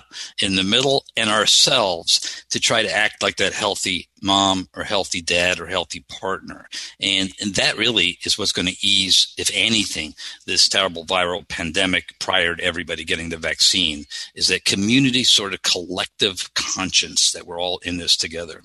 in 0.40 0.54
the 0.54 0.62
middle, 0.62 1.04
and 1.16 1.28
ourselves 1.28 2.44
to 2.50 2.60
try 2.60 2.82
to 2.82 2.94
act 2.94 3.22
like 3.22 3.36
that 3.36 3.52
healthy 3.52 4.08
mom 4.22 4.68
or 4.76 4.84
healthy 4.84 5.20
dad 5.20 5.58
or 5.58 5.66
healthy 5.66 6.04
partner. 6.08 6.68
And, 7.00 7.30
and 7.40 7.54
that 7.56 7.76
really 7.76 8.18
is 8.24 8.38
what's 8.38 8.52
going 8.52 8.68
to 8.68 8.86
ease, 8.86 9.34
if 9.36 9.50
anything, 9.52 10.14
this 10.46 10.68
terrible 10.68 11.04
viral 11.04 11.48
pandemic 11.48 12.16
prior 12.20 12.54
to 12.54 12.62
everybody 12.62 13.02
getting 13.02 13.30
the 13.30 13.38
vaccine 13.38 14.04
is 14.36 14.46
that 14.48 14.64
community 14.64 15.24
sort 15.24 15.52
of 15.52 15.62
collective 15.62 16.52
conscience 16.54 17.32
that 17.32 17.46
we're 17.46 17.60
all 17.60 17.80
in 17.82 17.96
this 17.96 18.16
together. 18.16 18.62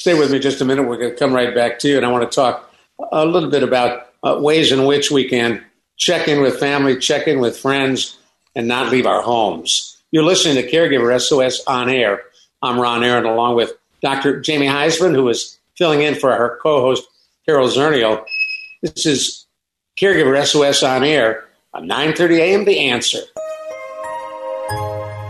Stay 0.00 0.18
with 0.18 0.32
me 0.32 0.38
just 0.38 0.62
a 0.62 0.64
minute. 0.64 0.88
We're 0.88 0.96
going 0.96 1.10
to 1.10 1.16
come 1.18 1.34
right 1.34 1.54
back 1.54 1.78
to 1.80 1.88
you. 1.88 1.98
And 1.98 2.06
I 2.06 2.10
want 2.10 2.24
to 2.24 2.34
talk 2.34 2.72
a 3.12 3.26
little 3.26 3.50
bit 3.50 3.62
about 3.62 4.06
uh, 4.22 4.38
ways 4.40 4.72
in 4.72 4.86
which 4.86 5.10
we 5.10 5.28
can 5.28 5.62
check 5.98 6.26
in 6.26 6.40
with 6.40 6.58
family, 6.58 6.96
check 6.96 7.28
in 7.28 7.38
with 7.38 7.58
friends, 7.58 8.18
and 8.56 8.66
not 8.66 8.90
leave 8.90 9.04
our 9.04 9.20
homes. 9.20 9.98
You're 10.10 10.24
listening 10.24 10.54
to 10.54 10.70
Caregiver 10.70 11.20
SOS 11.20 11.62
on 11.66 11.90
air. 11.90 12.22
I'm 12.62 12.80
Ron 12.80 13.04
Aaron, 13.04 13.26
along 13.26 13.56
with 13.56 13.72
Dr. 14.00 14.40
Jamie 14.40 14.68
Huysman, 14.68 15.14
who 15.14 15.28
is 15.28 15.58
filling 15.76 16.00
in 16.00 16.14
for 16.14 16.32
our 16.32 16.56
co-host 16.62 17.06
Carol 17.44 17.68
Zernial. 17.68 18.24
This 18.80 19.04
is 19.04 19.46
Caregiver 19.98 20.42
SOS 20.46 20.82
on 20.82 21.04
air 21.04 21.44
on 21.74 21.86
9:30 21.86 22.38
a.m. 22.38 22.64
The 22.64 22.88
Answer. 22.88 23.20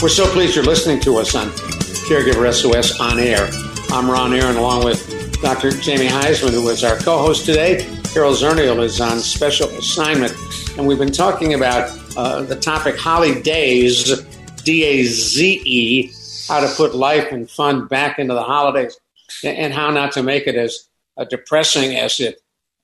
We're 0.00 0.08
so 0.08 0.30
pleased 0.32 0.54
you're 0.54 0.64
listening 0.64 1.00
to 1.00 1.16
us 1.16 1.34
on 1.34 1.48
Caregiver 2.06 2.54
SOS 2.54 3.00
on 3.00 3.18
air. 3.18 3.50
I'm 3.90 4.08
Ron 4.08 4.32
Aaron 4.32 4.54
along 4.54 4.84
with 4.84 5.42
Dr. 5.42 5.72
Jamie 5.72 6.06
Huysman, 6.06 6.50
who 6.50 6.62
was 6.62 6.84
our 6.84 6.96
co 6.98 7.18
host 7.18 7.44
today. 7.44 7.84
Carol 8.14 8.32
Zernial 8.32 8.80
is 8.80 9.00
on 9.00 9.18
special 9.18 9.68
assignment. 9.70 10.32
And 10.78 10.86
we've 10.86 11.00
been 11.00 11.10
talking 11.10 11.54
about 11.54 11.90
uh, 12.16 12.42
the 12.42 12.54
topic 12.54 12.96
holidays, 12.96 14.22
D 14.62 14.84
A 14.84 15.02
Z 15.02 15.62
E, 15.64 16.12
how 16.46 16.60
to 16.60 16.72
put 16.76 16.94
life 16.94 17.32
and 17.32 17.50
fun 17.50 17.88
back 17.88 18.20
into 18.20 18.34
the 18.34 18.44
holidays, 18.44 19.00
and 19.42 19.74
how 19.74 19.90
not 19.90 20.12
to 20.12 20.22
make 20.22 20.46
it 20.46 20.54
as 20.54 20.88
uh, 21.16 21.24
depressing 21.24 21.96
as 21.96 22.20
it 22.20 22.40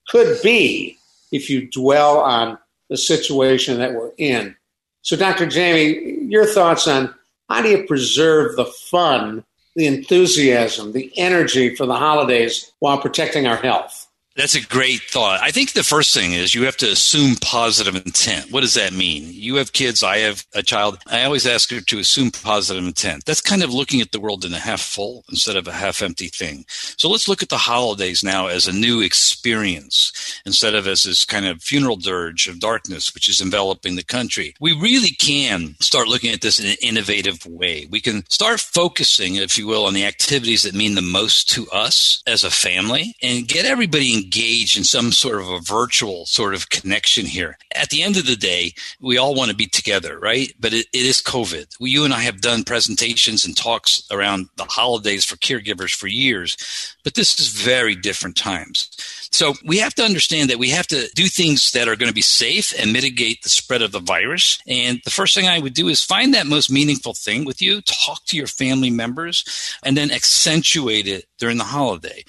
could 0.09 0.42
be 0.42 0.99
if 1.30 1.49
you 1.49 1.71
dwell 1.71 2.18
on 2.18 2.59
the 2.90 2.97
situation 2.97 3.78
that 3.78 3.94
we're 3.94 4.11
in. 4.18 4.56
So, 5.04 5.16
Dr. 5.16 5.46
Jamie, 5.46 6.25
your 6.25 6.46
thoughts 6.46 6.88
on 6.88 7.14
how 7.49 7.62
do 7.62 7.68
you 7.68 7.87
preserve 7.87 8.56
the 8.56 8.64
fun 8.64 9.44
the 9.76 9.87
enthusiasm, 9.87 10.92
the 10.92 11.12
energy 11.16 11.75
for 11.75 11.87
the 11.87 11.96
holidays 11.96 12.73
while 12.78 12.99
protecting 12.99 13.46
our 13.46 13.56
health. 13.56 14.03
That's 14.37 14.57
a 14.57 14.67
great 14.67 15.03
thought. 15.03 15.41
I 15.43 15.53
think 15.53 15.73
the 15.73 15.85
first 15.85 16.12
thing 16.12 16.33
is 16.33 16.57
you 16.57 16.64
have 16.64 16.76
to 16.79 16.91
assume 16.91 17.37
positive 17.37 17.95
intent. 17.95 18.50
What 18.50 18.62
does 18.62 18.75
that 18.75 18.93
mean? 18.93 19.29
You 19.31 19.55
have 19.57 19.73
kids, 19.73 20.03
I 20.03 20.19
have 20.19 20.45
a 20.55 20.62
child. 20.62 20.99
I 21.07 21.23
always 21.23 21.47
ask 21.47 21.71
her 21.71 21.81
to 21.81 21.99
assume 22.00 22.33
positive 22.33 22.85
intent. 22.85 23.26
That's 23.26 23.41
kind 23.41 23.62
of 23.62 23.73
looking 23.73 24.00
at 24.00 24.11
the 24.11 24.19
world 24.19 24.45
in 24.45 24.53
a 24.53 24.59
half 24.59 24.81
full 24.81 25.25
instead 25.31 25.55
of 25.55 25.69
a 25.69 25.73
half 25.73 26.03
empty 26.03 26.26
thing. 26.26 26.64
So 26.69 27.09
let's 27.09 27.29
look 27.29 27.45
at 27.45 27.49
the 27.49 27.59
holidays 27.59 28.25
now 28.25 28.49
as 28.49 28.67
a 28.67 28.73
new 28.73 29.00
experience 29.00 30.41
instead 30.45 30.75
of 30.75 30.88
as 30.88 31.05
this 31.05 31.25
kind 31.25 31.47
of 31.47 31.62
funeral 31.62 31.97
dirge 31.97 32.49
of 32.49 32.59
darkness 32.59 33.14
which 33.14 33.29
is 33.29 33.41
enveloping 33.41 33.95
the 33.95 34.03
country. 34.03 34.57
We 34.59 34.73
really 34.73 35.11
can 35.11 35.76
start 35.79 36.09
looking 36.09 36.33
at 36.33 36.41
this 36.41 36.59
in 36.59 36.67
an 36.67 36.76
innovative 36.83 37.47
way. 37.47 37.87
We 37.88 38.00
can 38.00 38.29
start 38.29 38.59
focusing, 38.59 39.37
if 39.37 39.57
you 39.57 39.69
will, 39.69 39.87
on 39.87 39.95
the 39.95 40.05
activities 40.05 40.64
that 40.64 40.75
mean 40.75 40.97
the 40.97 41.03
most 41.03 41.49
to 41.50 41.71
us 41.71 42.21
as 42.26 42.43
a 42.43 42.50
family 42.50 43.14
and 43.23 43.47
get 43.47 43.64
everybody 43.64 44.24
engage 44.25 44.76
in 44.76 44.85
some 44.85 45.12
sort 45.12 45.40
of 45.40 45.49
a 45.49 45.61
virtual 45.61 46.26
sort 46.26 46.54
of 46.54 46.71
connection 46.71 47.26
here. 47.26 47.59
At 47.75 47.90
the 47.90 48.02
end 48.02 48.16
of 48.16 48.26
the 48.26 48.37
day, 48.37 48.73
we 49.00 49.19
all 49.19 49.35
want 49.35 49.50
to 49.50 49.57
be 49.57 49.66
together, 49.66 50.19
right? 50.19 50.52
But 50.59 50.73
it, 50.73 50.87
it 50.93 51.04
is 51.07 51.23
COVID. 51.23 51.76
We, 51.78 51.90
you 51.90 52.04
and 52.04 52.14
I 52.14 52.21
have 52.21 52.40
done 52.40 52.64
presentations 52.64 53.45
and 53.45 53.57
talks 53.57 54.02
around 54.11 54.49
the 54.57 54.64
holidays 54.64 55.25
for 55.25 55.37
caregivers 55.37 55.95
for 55.95 56.07
years, 56.07 56.57
but 57.04 57.14
this 57.14 57.38
is 57.38 57.49
very 57.49 57.95
different 57.95 58.37
times. 58.37 58.90
So 59.31 59.54
we 59.64 59.78
have 59.78 59.95
to 59.95 60.04
understand 60.04 60.49
that 60.50 60.59
we 60.59 60.71
have 60.71 60.87
to 60.88 61.09
do 61.14 61.26
things 61.26 61.73
that 61.73 61.88
are 61.88 61.97
going 61.97 62.09
to 62.09 62.14
be 62.14 62.23
safe 62.23 62.73
and 62.78 62.93
mitigate 62.93 63.43
the 63.43 63.49
spread 63.49 63.83
of 63.83 63.93
the 63.93 64.00
virus. 64.00 64.59
And 64.66 65.00
the 65.04 65.11
first 65.11 65.35
thing 65.35 65.49
I 65.49 65.59
would 65.59 65.75
do 65.75 65.88
is 65.88 66.02
find 66.02 66.33
that 66.35 66.47
most 66.47 66.71
meaningful 66.71 67.14
thing 67.14 67.45
with 67.45 67.61
you, 67.61 67.83
talk 67.83 68.25
to 68.26 68.37
your 68.37 68.47
family 68.47 68.90
members, 68.90 69.45
and 69.83 69.97
then 69.97 70.11
accentuate 70.11 71.09
it 71.09 71.26
during 71.38 71.59
the 71.59 71.64
holiday 71.64 72.25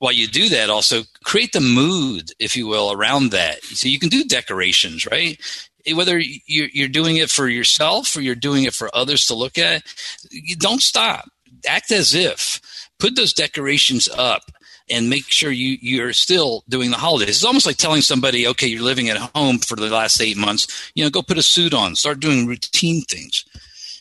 while 0.00 0.12
you 0.12 0.26
do 0.26 0.48
that, 0.48 0.70
also 0.70 1.02
create 1.24 1.52
the 1.52 1.60
mood, 1.60 2.32
if 2.38 2.56
you 2.56 2.66
will, 2.66 2.90
around 2.90 3.30
that. 3.30 3.62
So 3.62 3.86
you 3.86 3.98
can 3.98 4.08
do 4.08 4.24
decorations, 4.24 5.06
right? 5.06 5.38
Eh, 5.86 5.92
whether 5.92 6.18
you're 6.18 6.88
doing 6.88 7.16
it 7.16 7.30
for 7.30 7.48
yourself 7.48 8.16
or 8.16 8.22
you're 8.22 8.34
doing 8.34 8.64
it 8.64 8.74
for 8.74 8.90
others 8.94 9.26
to 9.26 9.34
look 9.34 9.58
at, 9.58 9.82
don't 10.58 10.80
stop. 10.80 11.28
Act 11.68 11.92
as 11.92 12.14
if. 12.14 12.60
Put 12.98 13.14
those 13.14 13.34
decorations 13.34 14.08
up 14.08 14.50
and 14.88 15.10
make 15.10 15.26
sure 15.28 15.50
you 15.50 15.76
you're 15.82 16.14
still 16.14 16.64
doing 16.68 16.90
the 16.90 16.96
holidays. 16.96 17.28
It's 17.28 17.44
almost 17.44 17.66
like 17.66 17.76
telling 17.76 18.00
somebody, 18.00 18.48
okay, 18.48 18.66
you're 18.66 18.82
living 18.82 19.10
at 19.10 19.18
home 19.34 19.58
for 19.58 19.76
the 19.76 19.88
last 19.88 20.20
eight 20.22 20.38
months. 20.38 20.90
You 20.94 21.04
know, 21.04 21.10
go 21.10 21.20
put 21.22 21.38
a 21.38 21.42
suit 21.42 21.74
on, 21.74 21.94
start 21.94 22.20
doing 22.20 22.46
routine 22.46 23.02
things 23.02 23.44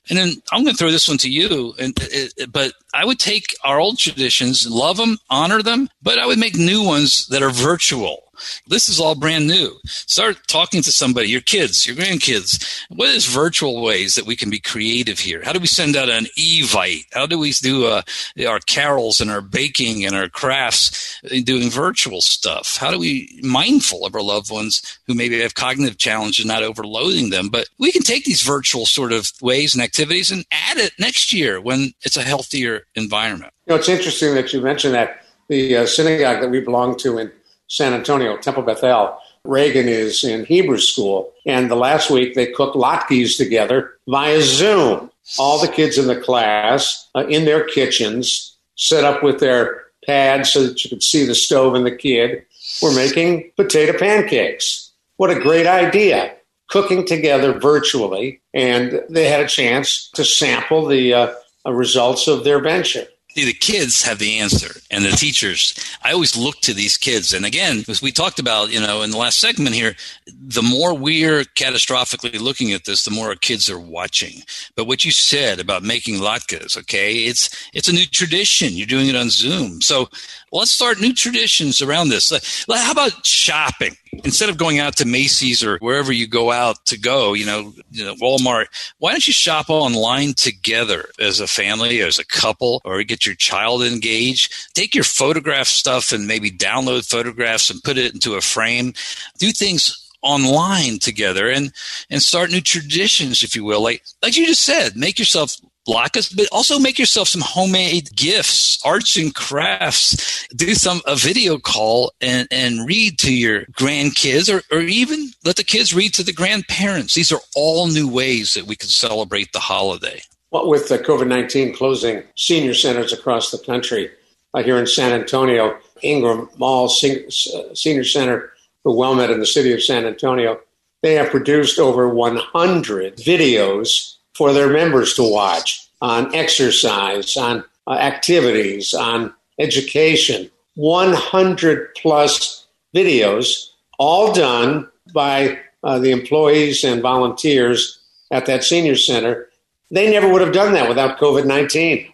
And 0.09 0.17
then 0.17 0.41
I'm 0.51 0.63
going 0.63 0.73
to 0.73 0.77
throw 0.77 0.91
this 0.91 1.07
one 1.07 1.19
to 1.19 1.29
you. 1.29 1.75
And 1.79 1.93
it, 2.01 2.51
but 2.51 2.73
I 2.93 3.05
would 3.05 3.19
take 3.19 3.55
our 3.63 3.79
old 3.79 3.99
traditions, 3.99 4.67
love 4.67 4.97
them, 4.97 5.19
honor 5.29 5.61
them, 5.61 5.89
but 6.01 6.17
I 6.17 6.25
would 6.25 6.39
make 6.39 6.55
new 6.55 6.83
ones 6.83 7.27
that 7.27 7.43
are 7.43 7.51
virtual. 7.51 8.28
This 8.67 8.89
is 8.89 8.99
all 8.99 9.15
brand 9.15 9.47
new. 9.47 9.77
Start 9.85 10.37
talking 10.47 10.81
to 10.81 10.91
somebody, 10.91 11.29
your 11.29 11.41
kids, 11.41 11.85
your 11.85 11.95
grandkids. 11.95 12.85
What 12.89 13.09
is 13.09 13.25
virtual 13.25 13.81
ways 13.81 14.15
that 14.15 14.25
we 14.25 14.35
can 14.35 14.49
be 14.49 14.59
creative 14.59 15.19
here? 15.19 15.41
How 15.43 15.53
do 15.53 15.59
we 15.59 15.67
send 15.67 15.95
out 15.95 16.09
an 16.09 16.25
evite? 16.37 17.05
How 17.13 17.25
do 17.25 17.37
we 17.39 17.51
do 17.51 17.85
uh, 17.85 18.01
our 18.47 18.59
carols 18.59 19.19
and 19.19 19.29
our 19.29 19.41
baking 19.41 20.05
and 20.05 20.15
our 20.15 20.29
crafts 20.29 21.19
doing 21.43 21.69
virtual 21.69 22.21
stuff? 22.21 22.77
How 22.77 22.91
do 22.91 22.99
we 22.99 23.39
mindful 23.43 24.05
of 24.05 24.15
our 24.15 24.21
loved 24.21 24.51
ones 24.51 24.99
who 25.07 25.13
maybe 25.13 25.39
have 25.41 25.55
cognitive 25.55 25.97
challenges, 25.97 26.45
not 26.45 26.63
overloading 26.63 27.29
them? 27.29 27.49
But 27.49 27.67
we 27.77 27.91
can 27.91 28.03
take 28.03 28.25
these 28.25 28.41
virtual 28.41 28.85
sort 28.85 29.11
of 29.11 29.31
ways 29.41 29.73
and 29.73 29.83
activities 29.83 30.31
and 30.31 30.45
add 30.51 30.77
it 30.77 30.93
next 30.99 31.33
year 31.33 31.61
when 31.61 31.93
it's 32.03 32.17
a 32.17 32.23
healthier 32.23 32.85
environment. 32.95 33.53
You 33.67 33.73
know, 33.73 33.79
it's 33.79 33.89
interesting 33.89 34.33
that 34.35 34.53
you 34.53 34.61
mentioned 34.61 34.95
that 34.95 35.23
the 35.47 35.77
uh, 35.77 35.85
synagogue 35.85 36.41
that 36.41 36.49
we 36.49 36.59
belong 36.59 36.95
to 36.97 37.17
in 37.17 37.31
San 37.69 37.93
Antonio, 37.93 38.35
Temple 38.37 38.63
Bethel. 38.63 39.17
Reagan 39.45 39.87
is 39.87 40.23
in 40.23 40.43
Hebrew 40.45 40.79
school, 40.79 41.31
and 41.45 41.71
the 41.71 41.75
last 41.75 42.09
week 42.09 42.33
they 42.33 42.51
cooked 42.51 42.75
latkes 42.75 43.37
together 43.37 43.93
via 44.07 44.41
Zoom. 44.41 45.09
All 45.37 45.61
the 45.61 45.71
kids 45.71 45.97
in 45.97 46.07
the 46.07 46.19
class 46.19 47.07
uh, 47.15 47.25
in 47.27 47.45
their 47.45 47.63
kitchens, 47.63 48.57
set 48.75 49.03
up 49.03 49.21
with 49.21 49.39
their 49.39 49.83
pads 50.05 50.51
so 50.51 50.63
that 50.63 50.83
you 50.83 50.89
could 50.89 51.03
see 51.03 51.25
the 51.25 51.35
stove 51.35 51.75
and 51.75 51.85
the 51.85 51.95
kid, 51.95 52.43
were 52.81 52.93
making 52.93 53.51
potato 53.55 53.97
pancakes. 53.97 54.91
What 55.17 55.29
a 55.29 55.39
great 55.39 55.67
idea! 55.67 56.33
Cooking 56.69 57.05
together 57.05 57.57
virtually, 57.57 58.41
and 58.53 59.01
they 59.09 59.27
had 59.27 59.41
a 59.41 59.47
chance 59.47 60.09
to 60.15 60.23
sample 60.25 60.85
the 60.85 61.13
uh, 61.13 61.33
results 61.65 62.27
of 62.27 62.43
their 62.43 62.59
venture. 62.59 63.07
See, 63.39 63.45
the 63.45 63.53
kids 63.53 64.03
have 64.03 64.19
the 64.19 64.39
answer, 64.39 64.81
and 64.91 65.05
the 65.05 65.11
teachers. 65.11 65.73
I 66.03 66.11
always 66.11 66.35
look 66.35 66.59
to 66.59 66.73
these 66.73 66.97
kids. 66.97 67.33
And 67.33 67.45
again, 67.45 67.85
as 67.87 68.01
we 68.01 68.11
talked 68.11 68.37
about, 68.37 68.69
you 68.69 68.81
know, 68.81 69.01
in 69.01 69.11
the 69.11 69.17
last 69.17 69.39
segment 69.39 69.77
here, 69.77 69.95
the 70.27 70.61
more 70.61 70.93
we're 70.93 71.45
catastrophically 71.45 72.37
looking 72.37 72.73
at 72.73 72.83
this, 72.83 73.05
the 73.05 73.11
more 73.11 73.29
our 73.29 73.35
kids 73.35 73.69
are 73.69 73.79
watching. 73.79 74.41
But 74.75 74.87
what 74.87 75.05
you 75.05 75.11
said 75.11 75.61
about 75.61 75.83
making 75.83 76.15
latkes, 76.15 76.75
okay, 76.79 77.13
it's 77.13 77.49
it's 77.73 77.87
a 77.87 77.93
new 77.93 78.05
tradition. 78.05 78.73
You're 78.73 78.87
doing 78.87 79.07
it 79.07 79.15
on 79.15 79.29
Zoom, 79.29 79.79
so 79.79 80.09
let's 80.51 80.71
start 80.71 80.99
new 80.99 81.13
traditions 81.13 81.81
around 81.81 82.09
this. 82.09 82.65
How 82.69 82.91
about 82.91 83.25
shopping? 83.25 83.95
Instead 84.23 84.49
of 84.49 84.57
going 84.57 84.79
out 84.79 84.97
to 84.97 85.05
Macy's 85.05 85.63
or 85.63 85.77
wherever 85.79 86.11
you 86.11 86.27
go 86.27 86.51
out 86.51 86.85
to 86.87 86.97
go, 86.99 87.33
you 87.33 87.45
know, 87.45 87.73
you 87.91 88.03
know, 88.03 88.15
Walmart, 88.15 88.65
why 88.97 89.11
don't 89.11 89.27
you 89.27 89.33
shop 89.33 89.69
online 89.69 90.33
together 90.33 91.09
as 91.19 91.39
a 91.39 91.47
family, 91.47 92.01
as 92.01 92.19
a 92.19 92.25
couple, 92.25 92.81
or 92.83 93.03
get 93.03 93.25
your 93.25 93.35
child 93.35 93.83
engaged? 93.83 94.73
Take 94.73 94.95
your 94.95 95.03
photograph 95.03 95.67
stuff 95.67 96.11
and 96.11 96.27
maybe 96.27 96.49
download 96.49 97.09
photographs 97.09 97.69
and 97.69 97.83
put 97.83 97.97
it 97.97 98.13
into 98.13 98.35
a 98.35 98.41
frame. 98.41 98.93
Do 99.37 99.51
things 99.51 100.05
online 100.21 100.99
together 100.99 101.49
and 101.49 101.71
and 102.09 102.21
start 102.21 102.51
new 102.51 102.59
traditions 102.59 103.41
if 103.41 103.55
you 103.55 103.63
will 103.63 103.81
like 103.81 104.03
like 104.21 104.35
you 104.35 104.45
just 104.45 104.63
said 104.63 104.97
make 104.97 105.17
yourself 105.17 105.55
latkes, 105.89 106.35
but 106.35 106.47
also 106.51 106.79
make 106.79 106.99
yourself 106.99 107.27
some 107.27 107.41
homemade 107.41 108.15
gifts, 108.15 108.79
arts 108.85 109.17
and 109.17 109.33
crafts. 109.33 110.47
Do 110.55 110.73
some 110.75 111.01
a 111.05 111.15
video 111.15 111.57
call 111.57 112.13
and, 112.21 112.47
and 112.51 112.87
read 112.87 113.17
to 113.19 113.33
your 113.33 113.65
grandkids 113.65 114.53
or, 114.53 114.61
or 114.75 114.81
even 114.81 115.31
let 115.43 115.55
the 115.55 115.63
kids 115.63 115.93
read 115.93 116.13
to 116.13 116.23
the 116.23 116.33
grandparents. 116.33 117.15
These 117.15 117.31
are 117.31 117.41
all 117.55 117.87
new 117.87 118.07
ways 118.07 118.53
that 118.53 118.65
we 118.65 118.75
can 118.75 118.89
celebrate 118.89 119.51
the 119.51 119.59
holiday. 119.59 120.21
Well, 120.51 120.67
with 120.67 120.89
the 120.89 120.97
COVID 120.99 121.27
19 121.27 121.75
closing 121.75 122.23
senior 122.35 122.73
centers 122.73 123.13
across 123.13 123.51
the 123.51 123.59
country, 123.59 124.11
uh, 124.53 124.63
here 124.63 124.77
in 124.77 124.87
San 124.87 125.11
Antonio, 125.11 125.77
Ingram 126.01 126.49
Mall 126.57 126.89
Senior 126.89 128.03
Center 128.03 128.51
for 128.83 128.93
WellMed 128.93 129.31
in 129.31 129.39
the 129.39 129.45
city 129.45 129.73
of 129.73 129.83
San 129.83 130.05
Antonio, 130.05 130.59
they 131.01 131.13
have 131.13 131.29
produced 131.29 131.79
over 131.79 132.09
100 132.09 133.17
videos 133.17 134.15
for 134.39 134.53
their 134.53 134.69
members 134.69 135.13
to 135.15 135.21
watch 135.21 135.85
on 136.01 136.33
exercise, 136.33 137.35
on 137.35 137.61
uh, 137.87 137.91
activities, 137.91 138.93
on 138.93 139.33
education. 139.59 140.49
100 140.75 141.93
plus 141.95 142.65
videos, 142.95 143.71
all 143.97 144.31
done 144.31 144.87
by 145.13 145.59
uh, 145.83 145.99
the 145.99 146.11
employees 146.11 146.85
and 146.85 147.01
volunteers 147.01 147.99
at 148.31 148.45
that 148.45 148.63
senior 148.63 148.95
center. 148.95 149.49
They 149.91 150.09
never 150.09 150.31
would 150.31 150.41
have 150.41 150.53
done 150.53 150.71
that 150.71 150.87
without 150.87 151.19
COVID 151.19 151.45
19. 151.45 152.13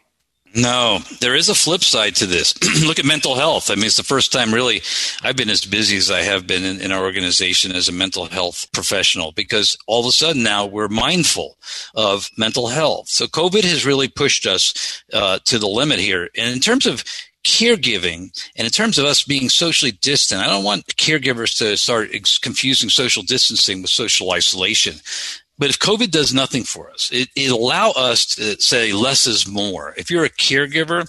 No, 0.56 1.00
there 1.20 1.36
is 1.36 1.50
a 1.50 1.56
flip 1.56 1.84
side 1.84 2.16
to 2.16 2.26
this. 2.26 2.56
Look 2.88 2.98
at 2.98 3.06
mental 3.06 3.36
health. 3.36 3.70
I 3.70 3.76
mean, 3.76 3.86
it's 3.86 3.98
the 3.98 4.04
first 4.04 4.32
time 4.32 4.54
really 4.54 4.82
I've 5.22 5.36
been 5.36 5.50
as 5.50 5.66
busy 5.66 5.98
as 5.98 6.10
I 6.10 6.22
have 6.22 6.48
been 6.48 6.64
in, 6.64 6.80
in, 6.80 6.92
our 6.94 7.04
organization 7.04 7.74
as 7.74 7.90
a 7.90 7.92
mental 7.92 8.26
health 8.28 8.72
professional 8.72 9.34
because 9.34 9.78
all 9.86 10.00
of 10.00 10.06
a 10.06 10.12
sudden 10.12 10.44
now 10.44 10.66
we're 10.66 10.88
mindful 10.88 11.58
of 11.94 12.30
mental 12.38 12.68
health. 12.68 13.10
So 13.10 13.26
COVID 13.26 13.66
has 13.66 13.86
really 13.86 14.08
pushed 14.08 14.48
us 14.48 15.04
uh, 15.12 15.40
to 15.44 15.60
the 15.60 15.68
limit 15.68 16.00
here. 16.00 16.30
And 16.38 16.56
in 16.56 16.62
terms 16.62 16.86
of 16.86 17.04
caregiving 17.46 18.32
and 18.56 18.66
in 18.66 18.72
terms 18.72 18.98
of 18.98 19.06
us 19.06 19.24
being 19.24 19.50
socially 19.50 19.92
distant, 19.92 20.42
I 20.42 20.48
don't 20.48 20.64
want 20.64 20.88
caregivers 20.96 21.58
to 21.58 21.76
start 21.76 22.10
confusing 22.42 22.90
social 22.90 23.24
distancing 23.24 23.82
with 23.82 23.92
social 23.92 24.32
isolation. 24.32 24.96
But 25.58 25.70
if 25.70 25.80
COVID 25.80 26.12
does 26.12 26.34
nothing 26.34 26.64
for 26.64 26.92
us, 26.92 27.10
it, 27.14 27.30
it 27.36 27.52
allow 27.52 27.92
us 27.92 28.26
to 28.36 28.60
say 28.62 28.92
less 28.92 29.26
is 29.26 29.48
more. 29.48 29.94
If 29.98 30.12
you're 30.12 30.26
a 30.26 30.30
caregiver, 30.30 31.08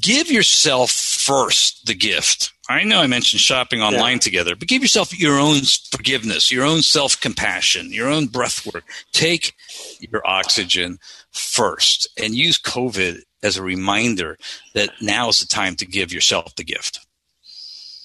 give 0.00 0.30
yourself 0.30 0.90
first 0.90 1.86
the 1.86 1.94
gift. 1.94 2.52
I 2.68 2.82
know 2.82 3.00
I 3.00 3.06
mentioned 3.06 3.40
shopping 3.40 3.80
online 3.80 4.14
yeah. 4.14 4.20
together, 4.20 4.56
but 4.56 4.66
give 4.66 4.82
yourself 4.82 5.16
your 5.16 5.38
own 5.38 5.60
forgiveness, 5.90 6.50
your 6.50 6.64
own 6.64 6.82
self 6.82 7.20
compassion, 7.20 7.92
your 7.92 8.08
own 8.08 8.26
breath 8.26 8.66
work. 8.72 8.84
Take 9.12 9.54
your 10.00 10.26
oxygen 10.26 10.98
first 11.30 12.08
and 12.20 12.34
use 12.34 12.58
COVID 12.58 13.20
as 13.44 13.56
a 13.56 13.62
reminder 13.62 14.36
that 14.74 14.90
now 15.00 15.28
is 15.28 15.38
the 15.38 15.46
time 15.46 15.76
to 15.76 15.86
give 15.86 16.12
yourself 16.12 16.56
the 16.56 16.64
gift. 16.64 17.06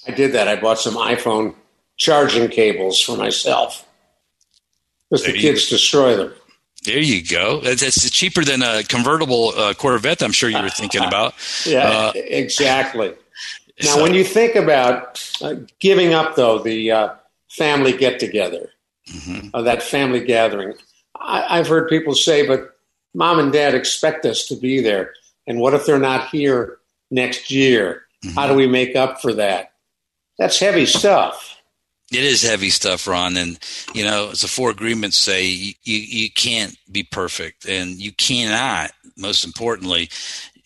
I 0.07 0.11
did 0.11 0.33
that. 0.33 0.47
I 0.47 0.55
bought 0.55 0.79
some 0.79 0.95
iPhone 0.95 1.55
charging 1.97 2.49
cables 2.49 3.01
for 3.01 3.17
myself 3.17 3.87
because 5.11 5.25
the 5.25 5.33
kids 5.33 5.69
destroy 5.69 6.15
them. 6.15 6.33
There 6.83 6.99
you 6.99 7.23
go. 7.23 7.59
That's 7.59 8.09
cheaper 8.09 8.43
than 8.43 8.63
a 8.63 8.83
convertible 8.83 9.49
uh, 9.49 9.73
Corvette. 9.75 10.23
I'm 10.23 10.31
sure 10.31 10.49
you 10.49 10.61
were 10.61 10.69
thinking 10.69 11.03
about. 11.03 11.35
yeah, 11.65 11.87
uh, 11.87 12.11
exactly. 12.15 13.13
Now, 13.81 13.95
so, 13.95 14.03
when 14.03 14.13
you 14.13 14.23
think 14.23 14.55
about 14.55 15.27
uh, 15.41 15.55
giving 15.79 16.13
up, 16.13 16.35
though, 16.35 16.59
the 16.59 16.91
uh, 16.91 17.09
family 17.49 17.97
get 17.97 18.19
together, 18.19 18.69
mm-hmm. 19.09 19.47
Uh, 19.55 19.63
that 19.63 19.81
family 19.81 20.23
gathering, 20.23 20.73
I, 21.19 21.57
have 21.57 21.67
heard 21.67 21.89
people 21.89 22.13
say, 22.13 22.45
"But 22.45 22.77
mom 23.15 23.39
and 23.39 23.51
dad 23.51 23.73
expect 23.73 24.23
us 24.27 24.45
to 24.47 24.55
be 24.55 24.81
there, 24.81 25.13
and 25.47 25.59
what 25.59 25.73
if 25.73 25.87
they're 25.87 25.97
not 25.97 26.29
here 26.29 26.77
next 27.09 27.49
year? 27.49 28.03
Mm-hmm. 28.23 28.35
How 28.35 28.47
do 28.47 28.53
we 28.53 28.67
make 28.67 28.95
up 28.95 29.19
for 29.19 29.33
that?" 29.33 29.71
That's 30.37 30.59
heavy 30.59 30.85
stuff. 30.85 31.57
It 32.11 32.23
is 32.23 32.41
heavy 32.41 32.69
stuff, 32.69 33.07
Ron. 33.07 33.37
And, 33.37 33.57
you 33.93 34.03
know, 34.03 34.29
as 34.31 34.41
the 34.41 34.47
four 34.47 34.69
agreements 34.69 35.17
say, 35.17 35.45
you, 35.45 35.73
you 35.83 36.29
can't 36.29 36.75
be 36.91 37.03
perfect 37.03 37.65
and 37.65 37.91
you 37.91 38.11
cannot, 38.11 38.91
most 39.17 39.45
importantly, 39.45 40.09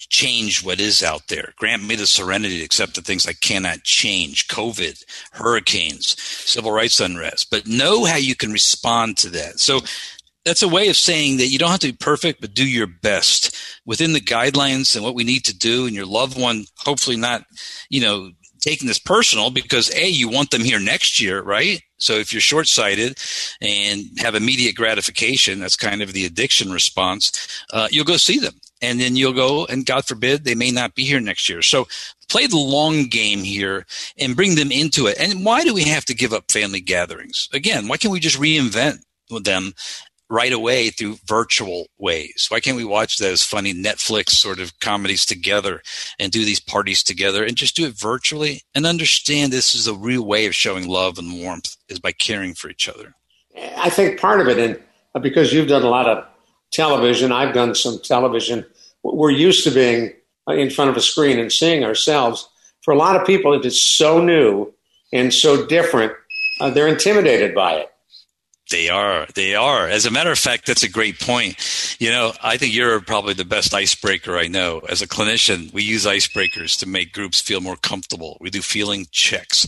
change 0.10 0.64
what 0.64 0.80
is 0.80 1.04
out 1.04 1.28
there. 1.28 1.54
Grant 1.58 1.84
me 1.84 1.96
the 1.96 2.08
serenity 2.08 2.60
to 2.60 2.66
accept 2.66 2.96
the 2.96 3.02
things 3.02 3.28
I 3.28 3.34
cannot 3.34 3.84
change 3.84 4.48
COVID, 4.48 5.04
hurricanes, 5.34 6.20
civil 6.22 6.72
rights 6.72 7.00
unrest, 7.00 7.50
but 7.52 7.68
know 7.68 8.06
how 8.06 8.18
you 8.18 8.36
can 8.36 8.52
respond 8.52 9.18
to 9.18 9.30
that. 9.30 9.60
So 9.60 9.82
that's 10.46 10.62
a 10.62 10.68
way 10.68 10.90
of 10.90 10.96
saying 10.96 11.38
that 11.38 11.48
you 11.48 11.58
don't 11.58 11.72
have 11.72 11.80
to 11.82 11.92
be 11.92 11.98
perfect, 11.98 12.40
but 12.40 12.54
do 12.54 12.68
your 12.68 12.88
best 12.88 13.56
within 13.86 14.14
the 14.14 14.22
guidelines 14.22 14.96
and 14.96 15.04
what 15.04 15.16
we 15.16 15.24
need 15.24 15.44
to 15.46 15.58
do. 15.58 15.86
And 15.86 15.96
your 15.96 16.06
loved 16.06 16.40
one, 16.40 16.66
hopefully 16.78 17.18
not, 17.18 17.44
you 17.90 18.02
know, 18.02 18.32
taking 18.66 18.88
this 18.88 19.00
personal 19.00 19.52
because 19.52 19.94
a 19.96 20.08
you 20.08 20.28
want 20.28 20.50
them 20.50 20.64
here 20.64 20.80
next 20.80 21.22
year 21.22 21.42
right? 21.44 21.82
So 21.98 22.14
if 22.14 22.34
you're 22.34 22.42
short-sighted 22.42 23.20
and 23.62 24.06
have 24.18 24.34
immediate 24.34 24.76
gratification 24.76 25.60
that's 25.60 25.76
kind 25.76 26.02
of 26.02 26.14
the 26.14 26.26
addiction 26.26 26.72
response 26.72 27.32
uh, 27.72 27.88
you'll 27.92 28.06
go 28.06 28.18
see 28.18 28.40
them. 28.40 28.56
And 28.82 29.00
then 29.00 29.16
you'll 29.16 29.34
go 29.34 29.66
and 29.68 29.86
god 29.86 30.06
forbid 30.06 30.44
they 30.44 30.56
may 30.56 30.72
not 30.72 30.96
be 30.96 31.06
here 31.06 31.20
next 31.20 31.48
year. 31.48 31.62
So 31.62 31.88
play 32.28 32.48
the 32.48 32.58
long 32.58 33.06
game 33.06 33.40
here 33.40 33.86
and 34.18 34.36
bring 34.36 34.56
them 34.56 34.72
into 34.72 35.06
it. 35.06 35.18
And 35.20 35.46
why 35.46 35.64
do 35.64 35.74
we 35.74 35.84
have 35.84 36.06
to 36.06 36.16
give 36.16 36.34
up 36.34 36.50
family 36.50 36.82
gatherings? 36.82 37.48
Again 37.54 37.88
why 37.88 37.98
can't 37.98 38.12
we 38.12 38.20
just 38.20 38.40
reinvent 38.40 38.98
them 39.30 39.74
right 40.30 40.54
away 40.54 40.90
through 40.90 41.18
virtual 41.26 41.86
ways. 41.98 42.48
Why 42.50 42.60
can't 42.60 42.78
we 42.78 42.86
watch 42.86 43.18
those 43.18 43.44
funny 43.44 43.74
Netflix 43.74 44.30
sort 44.30 44.60
of 44.60 44.80
comedies 44.80 45.26
together 45.26 45.82
and 46.20 46.32
do 46.32 46.44
these 46.44 46.60
parties 46.60 47.04
together 47.04 47.44
and 47.44 47.56
just 47.56 47.76
do 47.76 47.86
it 47.86 48.00
virtually 48.00 48.62
and 48.74 48.86
understand 48.86 49.52
this 49.52 49.76
is 49.76 49.88
a 49.88 49.94
real 49.94 50.26
way 50.26 50.48
of 50.48 50.56
showing 50.56 50.88
love 50.88 51.18
and 51.18 51.42
warmth 51.42 51.76
is 51.90 52.00
by 52.00 52.12
caring 52.12 52.54
for 52.54 52.70
each 52.70 52.90
other? 52.90 53.14
I 53.78 53.90
think 53.90 54.20
part 54.20 54.42
of 54.42 54.48
it, 54.48 54.58
and 55.14 55.24
because 55.24 55.54
you've 55.54 55.70
done 55.70 55.84
a 55.84 55.90
lot 55.90 56.08
of 56.08 56.26
television. 56.76 57.32
I've 57.32 57.54
done 57.54 57.74
some 57.74 58.00
television. 58.00 58.66
We're 59.04 59.32
used 59.32 59.64
to 59.64 59.72
being 59.72 60.14
in 60.50 60.70
front 60.70 60.92
of 60.92 60.98
a 60.98 61.02
screen 61.02 61.40
and 61.40 61.52
seeing 61.52 61.84
ourselves. 61.84 62.48
For 62.84 62.94
a 62.94 62.98
lot 62.98 63.16
of 63.16 63.26
people, 63.26 63.54
it 63.54 63.66
is 63.66 63.82
so 63.82 64.22
new 64.22 64.74
and 65.14 65.34
so 65.34 65.66
different, 65.66 66.14
uh, 66.60 66.70
they're 66.70 66.88
intimidated 66.88 67.56
by 67.56 67.74
it. 67.76 67.92
They 68.72 68.90
are. 68.90 69.28
They 69.36 69.54
are. 69.54 69.88
As 69.88 70.08
a 70.08 70.12
matter 70.12 70.32
of 70.32 70.40
fact, 70.40 70.66
that's 70.66 70.82
a 70.82 70.90
great 70.90 71.20
point. 71.20 71.56
You 72.00 72.10
know, 72.10 72.34
I 72.42 72.58
think 72.58 72.74
you're 72.74 73.00
probably 73.00 73.36
the 73.36 73.46
best 73.46 73.76
icebreaker 73.76 74.36
I 74.38 74.48
know. 74.48 74.80
As 74.90 75.04
a 75.04 75.08
clinician, 75.08 75.72
we 75.72 75.84
use 75.84 76.06
icebreakers 76.06 76.80
to 76.80 76.88
make 76.88 77.14
groups 77.14 77.40
feel 77.40 77.62
more 77.62 77.76
comfortable. 77.76 78.38
We 78.42 78.50
do 78.50 78.64
feeling 78.64 79.06
checks. 79.12 79.68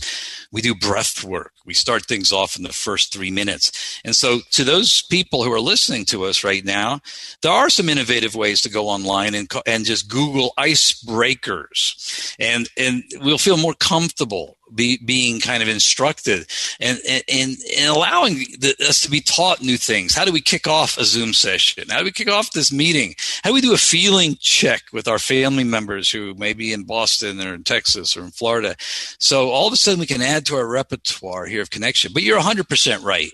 We 0.50 0.62
do 0.62 0.74
breath 0.74 1.22
work. 1.22 1.52
We 1.64 1.74
start 1.74 2.06
things 2.06 2.32
off 2.32 2.56
in 2.56 2.64
the 2.64 2.72
first 2.72 3.12
three 3.12 3.30
minutes. 3.30 4.00
And 4.04 4.16
so, 4.16 4.40
to 4.52 4.64
those 4.64 5.02
people 5.02 5.44
who 5.44 5.52
are 5.52 5.60
listening 5.60 6.04
to 6.06 6.24
us 6.24 6.42
right 6.42 6.64
now, 6.64 7.00
there 7.42 7.52
are 7.52 7.70
some 7.70 7.88
innovative 7.88 8.34
ways 8.34 8.62
to 8.62 8.70
go 8.70 8.88
online 8.88 9.34
and, 9.34 9.48
and 9.64 9.84
just 9.84 10.08
Google 10.08 10.54
icebreakers, 10.58 12.34
and 12.40 12.68
and 12.76 13.04
we'll 13.20 13.38
feel 13.38 13.58
more 13.58 13.74
comfortable 13.74 14.57
be, 14.74 14.98
being 14.98 15.40
kind 15.40 15.62
of 15.62 15.68
instructed 15.68 16.46
and, 16.80 16.98
and, 17.06 17.56
and 17.78 17.88
allowing 17.88 18.34
the, 18.58 18.74
us 18.88 19.02
to 19.02 19.10
be 19.10 19.20
taught 19.20 19.62
new 19.62 19.76
things. 19.76 20.14
How 20.14 20.24
do 20.24 20.32
we 20.32 20.40
kick 20.40 20.66
off 20.66 20.98
a 20.98 21.04
Zoom 21.04 21.32
session? 21.32 21.84
How 21.88 21.98
do 21.98 22.04
we 22.04 22.12
kick 22.12 22.28
off 22.28 22.52
this 22.52 22.72
meeting? 22.72 23.14
How 23.42 23.50
do 23.50 23.54
we 23.54 23.60
do 23.60 23.74
a 23.74 23.78
feeling 23.78 24.36
check 24.40 24.82
with 24.92 25.08
our 25.08 25.18
family 25.18 25.64
members 25.64 26.10
who 26.10 26.34
may 26.34 26.52
be 26.52 26.72
in 26.72 26.84
Boston 26.84 27.40
or 27.40 27.54
in 27.54 27.64
Texas 27.64 28.16
or 28.16 28.24
in 28.24 28.30
Florida? 28.30 28.76
So 29.18 29.50
all 29.50 29.66
of 29.66 29.72
a 29.72 29.76
sudden 29.76 30.00
we 30.00 30.06
can 30.06 30.22
add 30.22 30.46
to 30.46 30.56
our 30.56 30.66
repertoire 30.66 31.46
here 31.46 31.62
of 31.62 31.70
connection. 31.70 32.12
But 32.12 32.22
you're 32.22 32.40
100% 32.40 33.04
right. 33.04 33.32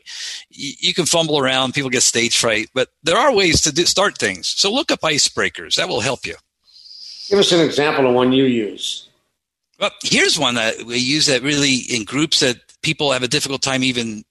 You, 0.51 0.73
you 0.79 0.95
can 0.95 1.07
fumble 1.07 1.39
around, 1.39 1.75
people 1.75 1.91
get 1.91 2.03
stage 2.03 2.39
fright, 2.39 2.69
but 2.75 2.89
there 3.03 3.19
are 3.19 3.35
ways 3.35 3.61
to 3.63 3.73
do, 3.73 3.85
start 3.85 4.19
things. 4.19 4.49
So 4.49 4.73
look 4.73 4.91
up 4.91 5.01
icebreakers. 5.01 5.77
That 5.77 5.89
will 5.89 6.01
help 6.01 6.27
you. 6.27 6.35
Give 7.29 7.39
us 7.39 7.53
an 7.53 7.61
example 7.61 8.07
of 8.07 8.15
one 8.15 8.33
you 8.33 8.45
use. 8.45 9.09
Well, 9.79 9.91
here's 10.03 10.39
one 10.39 10.55
that 10.55 10.85
we 10.85 10.99
use 10.99 11.27
that 11.27 11.43
really 11.43 11.77
in 11.77 12.05
groups 12.05 12.41
that 12.41 12.57
people 12.83 13.13
have 13.13 13.23
a 13.23 13.29
difficult 13.29 13.63
time 13.63 13.83
even 13.83 14.25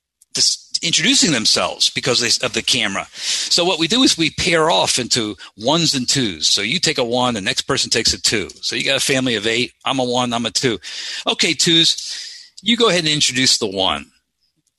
introducing 0.82 1.32
themselves 1.32 1.90
because 1.90 2.22
of 2.44 2.54
the 2.54 2.62
camera. 2.62 3.08
So 3.14 3.64
what 3.64 3.80
we 3.80 3.88
do 3.88 4.04
is 4.04 4.18
we 4.18 4.32
pair 4.32 4.70
off 4.70 5.00
into 5.00 5.36
ones 5.58 5.94
and 5.94 6.08
twos. 6.08 6.50
So 6.50 6.62
you 6.62 6.80
take 6.80 6.98
a 6.98 7.04
one, 7.04 7.34
the 7.34 7.42
next 7.42 7.64
person 7.64 7.90
takes 7.90 8.14
a 8.14 8.22
two. 8.22 8.50
So 8.62 8.76
you 8.76 8.84
got 8.84 8.98
a 8.98 9.00
family 9.00 9.36
of 9.36 9.48
eight. 9.48 9.74
I'm 9.86 10.00
a 10.00 10.04
one, 10.04 10.34
I'm 10.34 10.46
a 10.46 10.52
two. 10.52 10.80
Okay, 11.28 11.54
twos, 11.54 12.54
you 12.62 12.76
go 12.76 12.90
ahead 12.90 13.02
and 13.02 13.14
introduce 13.14 13.58
the 13.58 13.68
one. 13.68 14.06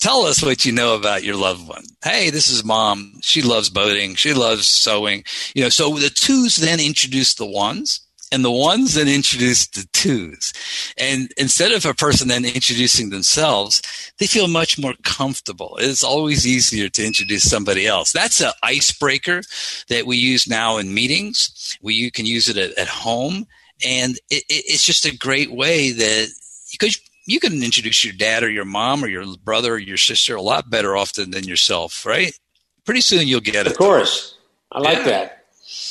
Tell 0.00 0.22
us 0.22 0.42
what 0.42 0.66
you 0.66 0.72
know 0.72 0.96
about 0.96 1.24
your 1.24 1.37
loved 1.37 1.66
one. 1.66 1.85
Hey, 2.03 2.29
this 2.29 2.48
is 2.48 2.64
mom. 2.64 3.14
She 3.22 3.40
loves 3.40 3.70
boating. 3.70 4.16
She 4.16 4.35
loves 4.35 4.66
sewing. 4.66 5.24
You 5.55 5.62
know, 5.62 5.68
so 5.70 5.94
the 5.94 6.11
twos 6.11 6.57
then 6.57 6.81
introduce 6.81 7.35
the 7.35 7.46
ones 7.46 8.00
and 8.32 8.44
the 8.44 8.50
ones 8.50 8.94
that 8.94 9.08
introduce 9.08 9.66
the 9.68 9.87
twos. 9.92 10.52
And 10.98 11.32
instead 11.37 11.72
of 11.72 11.84
a 11.87 11.94
person 11.94 12.28
then 12.28 12.44
introducing 12.44 13.10
themselves, 13.10 13.82
they 14.18 14.26
feel 14.26 14.48
much 14.48 14.78
more 14.78 14.94
comfortable. 15.02 15.76
It's 15.78 16.04
always 16.04 16.46
easier 16.46 16.88
to 16.88 17.06
introduce 17.06 17.48
somebody 17.48 17.87
else. 17.87 18.12
That's 18.12 18.40
an 18.40 18.52
icebreaker 18.62 19.42
that 19.88 20.06
we 20.06 20.16
use 20.16 20.48
now 20.48 20.78
in 20.78 20.94
meetings. 20.94 21.78
We 21.82 21.94
you 21.94 22.10
can 22.10 22.26
use 22.26 22.48
it 22.48 22.56
at, 22.56 22.76
at 22.78 22.88
home, 22.88 23.46
and 23.84 24.16
it, 24.30 24.44
it, 24.48 24.64
it's 24.66 24.84
just 24.84 25.06
a 25.06 25.16
great 25.16 25.52
way 25.52 25.90
that 25.92 26.28
because 26.72 27.00
you 27.26 27.40
can 27.40 27.62
introduce 27.62 28.04
your 28.04 28.14
dad 28.14 28.42
or 28.42 28.50
your 28.50 28.64
mom 28.64 29.02
or 29.02 29.08
your 29.08 29.24
brother 29.44 29.74
or 29.74 29.78
your 29.78 29.96
sister 29.96 30.37
a 30.37 30.42
lot 30.42 30.68
better 30.68 30.96
often 30.96 31.30
than 31.30 31.44
yourself, 31.44 32.04
right? 32.04 32.38
Pretty 32.84 33.00
soon 33.00 33.26
you'll 33.26 33.40
get 33.40 33.66
it. 33.66 33.72
Of 33.72 33.78
course, 33.78 34.37
I 34.72 34.80
like 34.80 34.98
yeah. 34.98 35.04
that. 35.04 35.44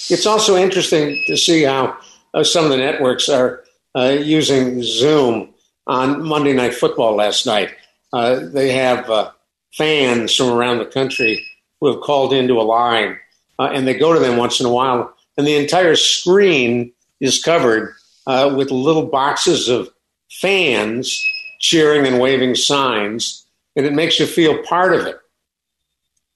It's 0.09 0.25
also 0.25 0.55
interesting 0.55 1.23
to 1.27 1.35
see 1.35 1.63
how 1.63 1.97
uh, 2.33 2.43
some 2.43 2.65
of 2.65 2.71
the 2.71 2.77
networks 2.77 3.29
are 3.29 3.63
uh, 3.95 4.17
using 4.19 4.81
Zoom 4.83 5.53
on 5.87 6.23
Monday 6.23 6.53
Night 6.53 6.73
Football 6.73 7.15
last 7.15 7.45
night. 7.45 7.69
Uh, 8.11 8.39
they 8.41 8.71
have 8.71 9.09
uh, 9.09 9.31
fans 9.73 10.35
from 10.35 10.49
around 10.49 10.79
the 10.79 10.85
country 10.85 11.45
who 11.79 11.91
have 11.91 12.01
called 12.01 12.33
into 12.33 12.59
a 12.59 12.63
line, 12.63 13.17
uh, 13.59 13.69
and 13.73 13.87
they 13.87 13.93
go 13.93 14.13
to 14.13 14.19
them 14.19 14.37
once 14.37 14.59
in 14.59 14.65
a 14.65 14.71
while, 14.71 15.13
and 15.37 15.45
the 15.45 15.55
entire 15.55 15.95
screen 15.95 16.91
is 17.19 17.41
covered 17.41 17.93
uh, 18.27 18.53
with 18.55 18.71
little 18.71 19.07
boxes 19.07 19.67
of 19.67 19.89
fans 20.31 21.19
cheering 21.59 22.05
and 22.05 22.19
waving 22.19 22.55
signs, 22.55 23.45
and 23.75 23.85
it 23.85 23.93
makes 23.93 24.19
you 24.19 24.25
feel 24.25 24.61
part 24.63 24.93
of 24.93 25.05
it. 25.05 25.17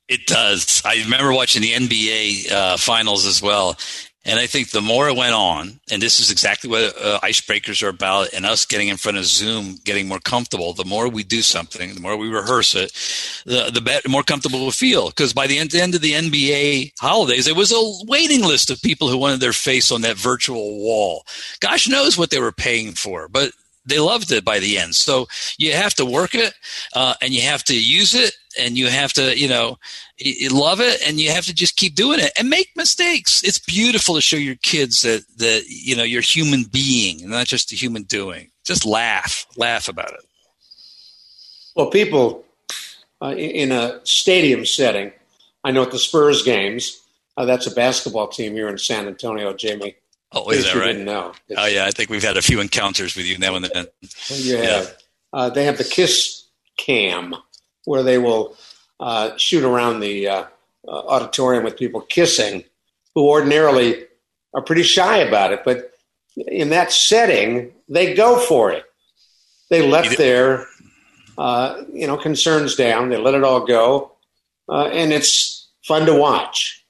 It 0.07 0.25
does. 0.25 0.81
I 0.85 0.95
remember 1.03 1.33
watching 1.33 1.61
the 1.61 1.73
NBA 1.73 2.51
uh, 2.51 2.77
finals 2.77 3.25
as 3.25 3.41
well, 3.41 3.77
and 4.27 4.39
I 4.39 4.45
think 4.45 4.71
the 4.71 4.81
more 4.81 5.07
it 5.07 5.15
went 5.15 5.33
on, 5.33 5.79
and 5.89 6.01
this 6.01 6.19
is 6.19 6.29
exactly 6.29 6.69
what 6.69 6.93
uh, 7.01 7.19
icebreakers 7.23 7.81
are 7.81 7.87
about, 7.87 8.33
and 8.33 8.45
us 8.45 8.65
getting 8.65 8.89
in 8.89 8.97
front 8.97 9.17
of 9.17 9.25
Zoom, 9.25 9.77
getting 9.85 10.07
more 10.07 10.19
comfortable. 10.19 10.73
The 10.73 10.83
more 10.83 11.07
we 11.07 11.23
do 11.23 11.41
something, 11.41 11.95
the 11.95 12.01
more 12.01 12.17
we 12.17 12.27
rehearse 12.27 12.75
it, 12.75 12.91
the 13.45 13.71
the 13.71 13.79
better, 13.79 14.09
more 14.09 14.23
comfortable 14.23 14.65
we 14.65 14.71
feel. 14.71 15.07
Because 15.07 15.31
by 15.33 15.47
the 15.47 15.57
end, 15.57 15.73
end 15.73 15.95
of 15.95 16.01
the 16.01 16.11
NBA 16.11 16.91
holidays, 16.99 17.45
there 17.45 17.55
was 17.55 17.71
a 17.71 18.05
waiting 18.05 18.43
list 18.43 18.69
of 18.69 18.81
people 18.81 19.07
who 19.07 19.17
wanted 19.17 19.39
their 19.39 19.53
face 19.53 19.91
on 19.91 20.01
that 20.01 20.17
virtual 20.17 20.77
wall. 20.77 21.25
Gosh 21.61 21.87
knows 21.87 22.17
what 22.17 22.29
they 22.29 22.41
were 22.41 22.51
paying 22.51 22.91
for, 22.91 23.29
but 23.29 23.53
they 23.85 23.99
loved 23.99 24.31
it 24.31 24.43
by 24.43 24.59
the 24.59 24.77
end. 24.77 24.95
So 24.95 25.27
you 25.57 25.71
have 25.71 25.93
to 25.95 26.05
work 26.05 26.35
it, 26.35 26.53
uh, 26.93 27.13
and 27.21 27.33
you 27.33 27.41
have 27.43 27.63
to 27.65 27.73
use 27.73 28.13
it, 28.13 28.35
and 28.59 28.77
you 28.77 28.87
have 28.87 29.13
to, 29.13 29.37
you 29.37 29.47
know, 29.47 29.77
you 30.17 30.49
love 30.49 30.79
it, 30.81 31.01
and 31.07 31.19
you 31.19 31.31
have 31.31 31.45
to 31.45 31.53
just 31.53 31.75
keep 31.75 31.95
doing 31.95 32.19
it 32.19 32.31
and 32.37 32.49
make 32.49 32.71
mistakes. 32.75 33.43
It's 33.43 33.59
beautiful 33.59 34.15
to 34.15 34.21
show 34.21 34.37
your 34.37 34.55
kids 34.55 35.01
that 35.01 35.25
that 35.37 35.65
you 35.67 35.95
know 35.95 36.03
you're 36.03 36.21
human 36.21 36.63
being, 36.63 37.21
and 37.21 37.31
not 37.31 37.47
just 37.47 37.71
a 37.71 37.75
human 37.75 38.03
doing. 38.03 38.51
Just 38.65 38.85
laugh, 38.85 39.45
laugh 39.55 39.87
about 39.87 40.11
it. 40.11 40.25
Well, 41.75 41.89
people 41.89 42.43
uh, 43.21 43.35
in 43.35 43.71
a 43.71 43.99
stadium 44.03 44.65
setting, 44.65 45.11
I 45.63 45.71
know 45.71 45.83
at 45.83 45.91
the 45.91 45.99
Spurs 45.99 46.43
games, 46.43 47.01
uh, 47.37 47.45
that's 47.45 47.67
a 47.67 47.71
basketball 47.71 48.27
team 48.27 48.53
here 48.53 48.67
in 48.67 48.77
San 48.77 49.07
Antonio, 49.07 49.53
Jamie. 49.53 49.95
Oh, 50.31 50.49
is 50.49 50.65
that 50.65 50.75
right? 50.75 50.87
Didn't 50.87 51.05
know. 51.05 51.33
It's, 51.47 51.59
oh, 51.59 51.65
yeah. 51.65 51.85
I 51.85 51.91
think 51.91 52.09
we've 52.09 52.23
had 52.23 52.35
a 52.35 52.41
few 52.41 52.59
encounters 52.59 53.15
with 53.15 53.25
you 53.25 53.37
now 53.37 53.55
and 53.55 53.65
then. 53.65 53.87
Yeah. 54.29 54.61
yeah. 54.61 54.85
Uh, 55.31 55.49
they 55.49 55.63
have 55.65 55.77
the 55.77 55.83
kiss 55.83 56.43
cam 56.77 57.35
where 57.87 58.03
they 58.03 58.17
will 58.17 58.55
uh, 58.99 59.35
shoot 59.37 59.63
around 59.63 60.01
the 60.01 60.27
uh, 60.27 60.43
uh, 60.87 60.91
auditorium 60.91 61.63
with 61.63 61.77
people 61.77 62.01
kissing 62.01 62.65
who 63.15 63.29
ordinarily 63.29 64.03
are 64.53 64.61
pretty 64.61 64.83
shy 64.83 65.19
about 65.19 65.53
it. 65.53 65.61
But 65.63 65.93
in 66.35 66.69
that 66.71 66.91
setting, 66.91 67.71
they 67.87 68.13
go 68.13 68.39
for 68.39 68.71
it. 68.71 68.83
They 69.69 69.87
let 69.87 70.17
their 70.17 70.67
uh, 71.37 71.83
you 71.93 72.07
know 72.07 72.17
concerns 72.17 72.75
down. 72.75 73.09
They 73.09 73.17
let 73.17 73.35
it 73.35 73.43
all 73.43 73.65
go, 73.65 74.11
uh, 74.69 74.87
and 74.87 75.13
it's 75.13 75.69
fun 75.85 76.05
to 76.07 76.13
watch. 76.13 76.85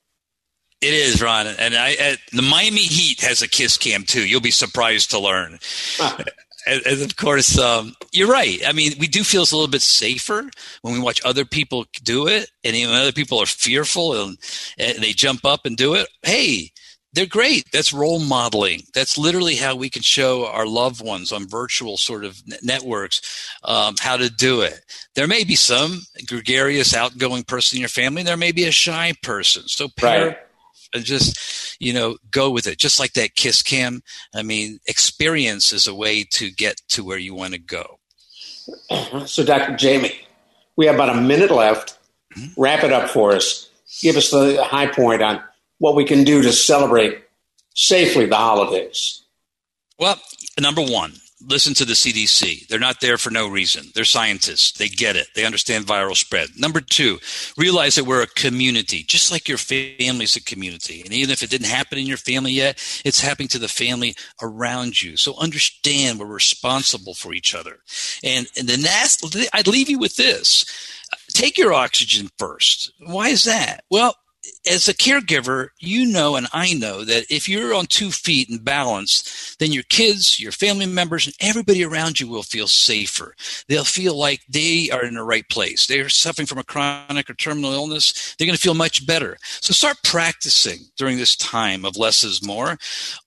It 0.82 0.94
is, 0.94 1.22
Ron, 1.22 1.48
and 1.48 1.76
I, 1.76 2.18
the 2.32 2.44
Miami 2.44 2.82
Heat 2.82 3.22
has 3.22 3.42
a 3.42 3.48
kiss 3.48 3.78
cam 3.78 4.04
too. 4.04 4.28
You'll 4.28 4.42
be 4.42 4.52
surprised 4.52 5.10
to 5.12 5.20
learn. 5.20 5.60
And, 6.68 6.86
and, 6.86 7.02
of 7.02 7.16
course, 7.16 7.58
um, 7.58 7.96
you're 8.12 8.28
right. 8.28 8.60
I 8.66 8.74
mean, 8.74 8.94
we 9.00 9.08
do 9.08 9.24
feel 9.24 9.42
a 9.42 9.44
little 9.44 9.68
bit 9.68 9.82
safer 9.82 10.50
when 10.82 10.94
we 10.94 11.00
watch 11.00 11.22
other 11.24 11.46
people 11.46 11.86
do 12.04 12.28
it, 12.28 12.50
and 12.64 12.76
even 12.76 12.96
other 12.96 13.12
people 13.12 13.42
are 13.42 13.46
fearful 13.46 14.22
and, 14.22 14.38
and 14.78 14.98
they 15.00 15.14
jump 15.14 15.46
up 15.46 15.66
and 15.66 15.78
do 15.78 15.96
it. 15.96 16.08
Hey, 16.24 16.72
they're 17.14 17.26
great. 17.26 17.66
That's 17.72 17.94
role 17.94 18.20
modeling. 18.20 18.82
That's 18.94 19.18
literally 19.18 19.56
how 19.56 19.76
we 19.76 19.90
can 19.90 20.02
show 20.02 20.46
our 20.46 20.68
loved 20.68 21.04
ones 21.04 21.32
on 21.32 21.48
virtual 21.48 21.98
sort 21.98 22.24
of 22.24 22.42
networks 22.62 23.50
um, 23.64 23.96
how 24.00 24.18
to 24.18 24.30
do 24.30 24.62
it. 24.62 24.80
There 25.16 25.28
may 25.28 25.44
be 25.44 25.56
some 25.56 26.02
gregarious, 26.28 26.94
outgoing 26.94 27.44
person 27.44 27.78
in 27.78 27.82
your 27.82 27.90
family. 27.90 28.24
There 28.24 28.38
may 28.38 28.52
be 28.52 28.66
a 28.66 28.72
shy 28.72 29.14
person. 29.24 29.64
So 29.68 29.88
pair, 29.88 30.28
right 30.28 30.38
just 30.96 31.78
you 31.80 31.94
know 31.94 32.18
go 32.32 32.50
with 32.50 32.68
it. 32.68 32.78
Just 32.78 33.00
like 33.00 33.14
that 33.14 33.36
kiss 33.36 33.62
cam 33.62 34.02
i 34.34 34.42
mean 34.42 34.80
experience 34.88 35.74
is 35.74 35.88
a 35.88 35.96
way 35.96 36.24
to 36.32 36.50
get 36.52 36.82
to 36.90 37.04
where 37.04 37.18
you 37.18 37.34
want 37.34 37.54
to 37.54 37.60
go. 37.60 38.00
So 39.26 39.44
dr 39.44 39.76
jamie 39.78 40.16
we 40.76 40.86
have 40.86 40.96
about 40.96 41.16
a 41.16 41.22
minute 41.22 41.52
left. 41.52 41.98
Mm-hmm. 42.38 42.62
wrap 42.62 42.84
it 42.84 42.92
up 42.92 43.10
for 43.10 43.32
us. 43.32 43.70
Give 44.02 44.18
us 44.18 44.30
the 44.30 44.62
high 44.64 44.88
point 44.88 45.24
on 45.24 45.42
what 45.80 45.96
we 45.96 46.04
can 46.04 46.24
do 46.24 46.42
to 46.42 46.52
celebrate 46.52 47.24
safely 47.74 48.26
the 48.26 48.36
holidays. 48.36 49.24
Well 49.98 50.20
number 50.60 50.82
one 50.82 51.14
listen 51.48 51.74
to 51.76 51.86
the 51.86 51.94
CDC. 51.94 52.68
They're 52.68 52.80
not 52.80 53.00
there 53.00 53.18
for 53.18 53.32
no 53.32 53.48
reason. 53.48 53.88
They're 53.96 54.04
scientists. 54.04 54.78
They 54.78 54.90
get 54.90 55.16
it. 55.16 55.28
They 55.34 55.46
understand 55.46 55.86
viral 55.86 56.16
spread. 56.16 56.50
Number 56.58 56.82
two, 56.82 57.20
realize 57.58 57.96
that 57.96 58.04
we're 58.04 58.22
a 58.22 58.28
community, 58.28 59.04
just 59.04 59.32
like 59.32 59.48
your 59.48 59.58
family's 59.58 60.36
a 60.36 60.44
community. 60.44 61.02
And 61.02 61.14
even 61.14 61.32
if 61.32 61.42
it 61.42 61.50
didn't 61.50 61.68
happen 61.68 61.98
in 61.98 62.06
your 62.06 62.18
family 62.18 62.52
yet, 62.52 62.78
it's 63.06 63.22
happening 63.22 63.48
to 63.50 63.60
the 63.60 63.68
family 63.68 64.16
around 64.42 65.02
you. 65.02 65.16
So 65.16 65.38
understand 65.38 66.20
we're 66.20 66.26
responsible 66.26 67.14
for 67.14 67.34
each 67.34 67.56
other. 67.56 67.78
And, 68.24 68.48
and 68.58 68.68
the 68.68 68.78
last, 68.78 69.26
I'd 69.54 69.68
leave 69.68 69.90
you 69.90 70.00
with 70.00 70.18
this. 70.18 70.66
Take 71.30 71.58
your 71.58 71.74
oxygen 71.74 72.30
first. 72.38 72.92
Why 73.00 73.30
is 73.30 73.46
that? 73.46 73.84
Well, 73.90 74.16
as 74.70 74.88
a 74.88 74.94
caregiver, 74.94 75.70
you 75.80 76.06
know, 76.06 76.36
and 76.36 76.48
I 76.54 76.74
know 76.74 77.04
that 77.04 77.26
if 77.30 77.48
you're 77.48 77.74
on 77.74 77.86
two 77.86 78.12
feet 78.12 78.50
and 78.50 78.64
balanced, 78.64 79.60
then 79.60 79.72
your 79.72 79.84
kids, 79.84 80.40
your 80.40 80.52
family 80.52 80.86
members, 80.86 81.26
and 81.26 81.36
everybody 81.40 81.84
around 81.84 82.20
you 82.20 82.28
will 82.28 82.44
feel 82.44 82.68
safer. 82.68 83.36
They'll 83.68 83.84
feel 83.84 84.18
like 84.18 84.42
they 84.50 84.90
are 84.92 85.04
in 85.04 85.16
the 85.16 85.24
right 85.24 85.48
place. 85.50 85.88
They 85.88 86.00
are 86.00 86.10
suffering 86.10 86.48
from 86.48 86.58
a 86.58 86.64
chronic 86.64 87.30
or 87.30 87.34
terminal 87.34 87.74
illness. 87.74 88.36
They're 88.38 88.48
going 88.48 88.56
to 88.56 88.62
feel 88.62 88.74
much 88.74 89.06
better. 89.06 89.38
So 89.42 89.74
start 89.74 89.98
practicing 90.04 90.80
during 90.98 91.18
this 91.18 91.36
time 91.36 91.86
of 91.86 91.98
less 91.98 92.24
is 92.24 92.46
more 92.46 92.78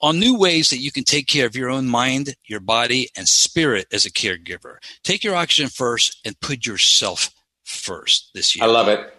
on 0.01 0.19
new 0.19 0.39
ways 0.39 0.71
that 0.71 0.79
you 0.79 0.93
can 0.93 1.05
take 1.05 1.27
care 1.27 1.47
of 1.47 1.57
your 1.57 1.71
own 1.71 1.89
mind, 1.89 2.35
your 2.47 2.61
body, 2.61 3.09
and 3.17 3.29
spirit 3.29 3.87
as 3.93 4.05
a 4.05 4.11
caregiver. 4.11 4.77
Take 5.03 5.25
your 5.25 5.35
oxygen 5.35 5.71
first 5.71 6.21
and 6.25 6.39
put 6.41 6.67
yourself 6.67 7.31
first 7.65 8.31
this 8.35 8.57
year. 8.57 8.65
I 8.65 8.69
love 8.69 8.89
it. 8.89 9.15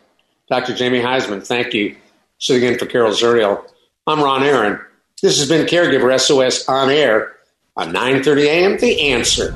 Dr. 0.52 0.74
Jamie 0.74 1.00
Huysman, 1.00 1.48
thank 1.48 1.74
you. 1.74 1.96
Sitting 2.38 2.68
in 2.68 2.78
for 2.78 2.86
Carol 2.86 3.14
Zernial. 3.14 3.64
I'm 4.06 4.22
Ron 4.22 4.44
Aaron. 4.44 4.82
This 5.22 5.40
has 5.40 5.48
been 5.48 5.66
Caregiver 5.66 6.20
SOS 6.20 6.68
on 6.68 6.90
air 6.90 7.32
on 7.78 7.94
9:30 7.94 8.46
a.m. 8.48 8.78
The 8.78 9.14
Answer. 9.14 9.56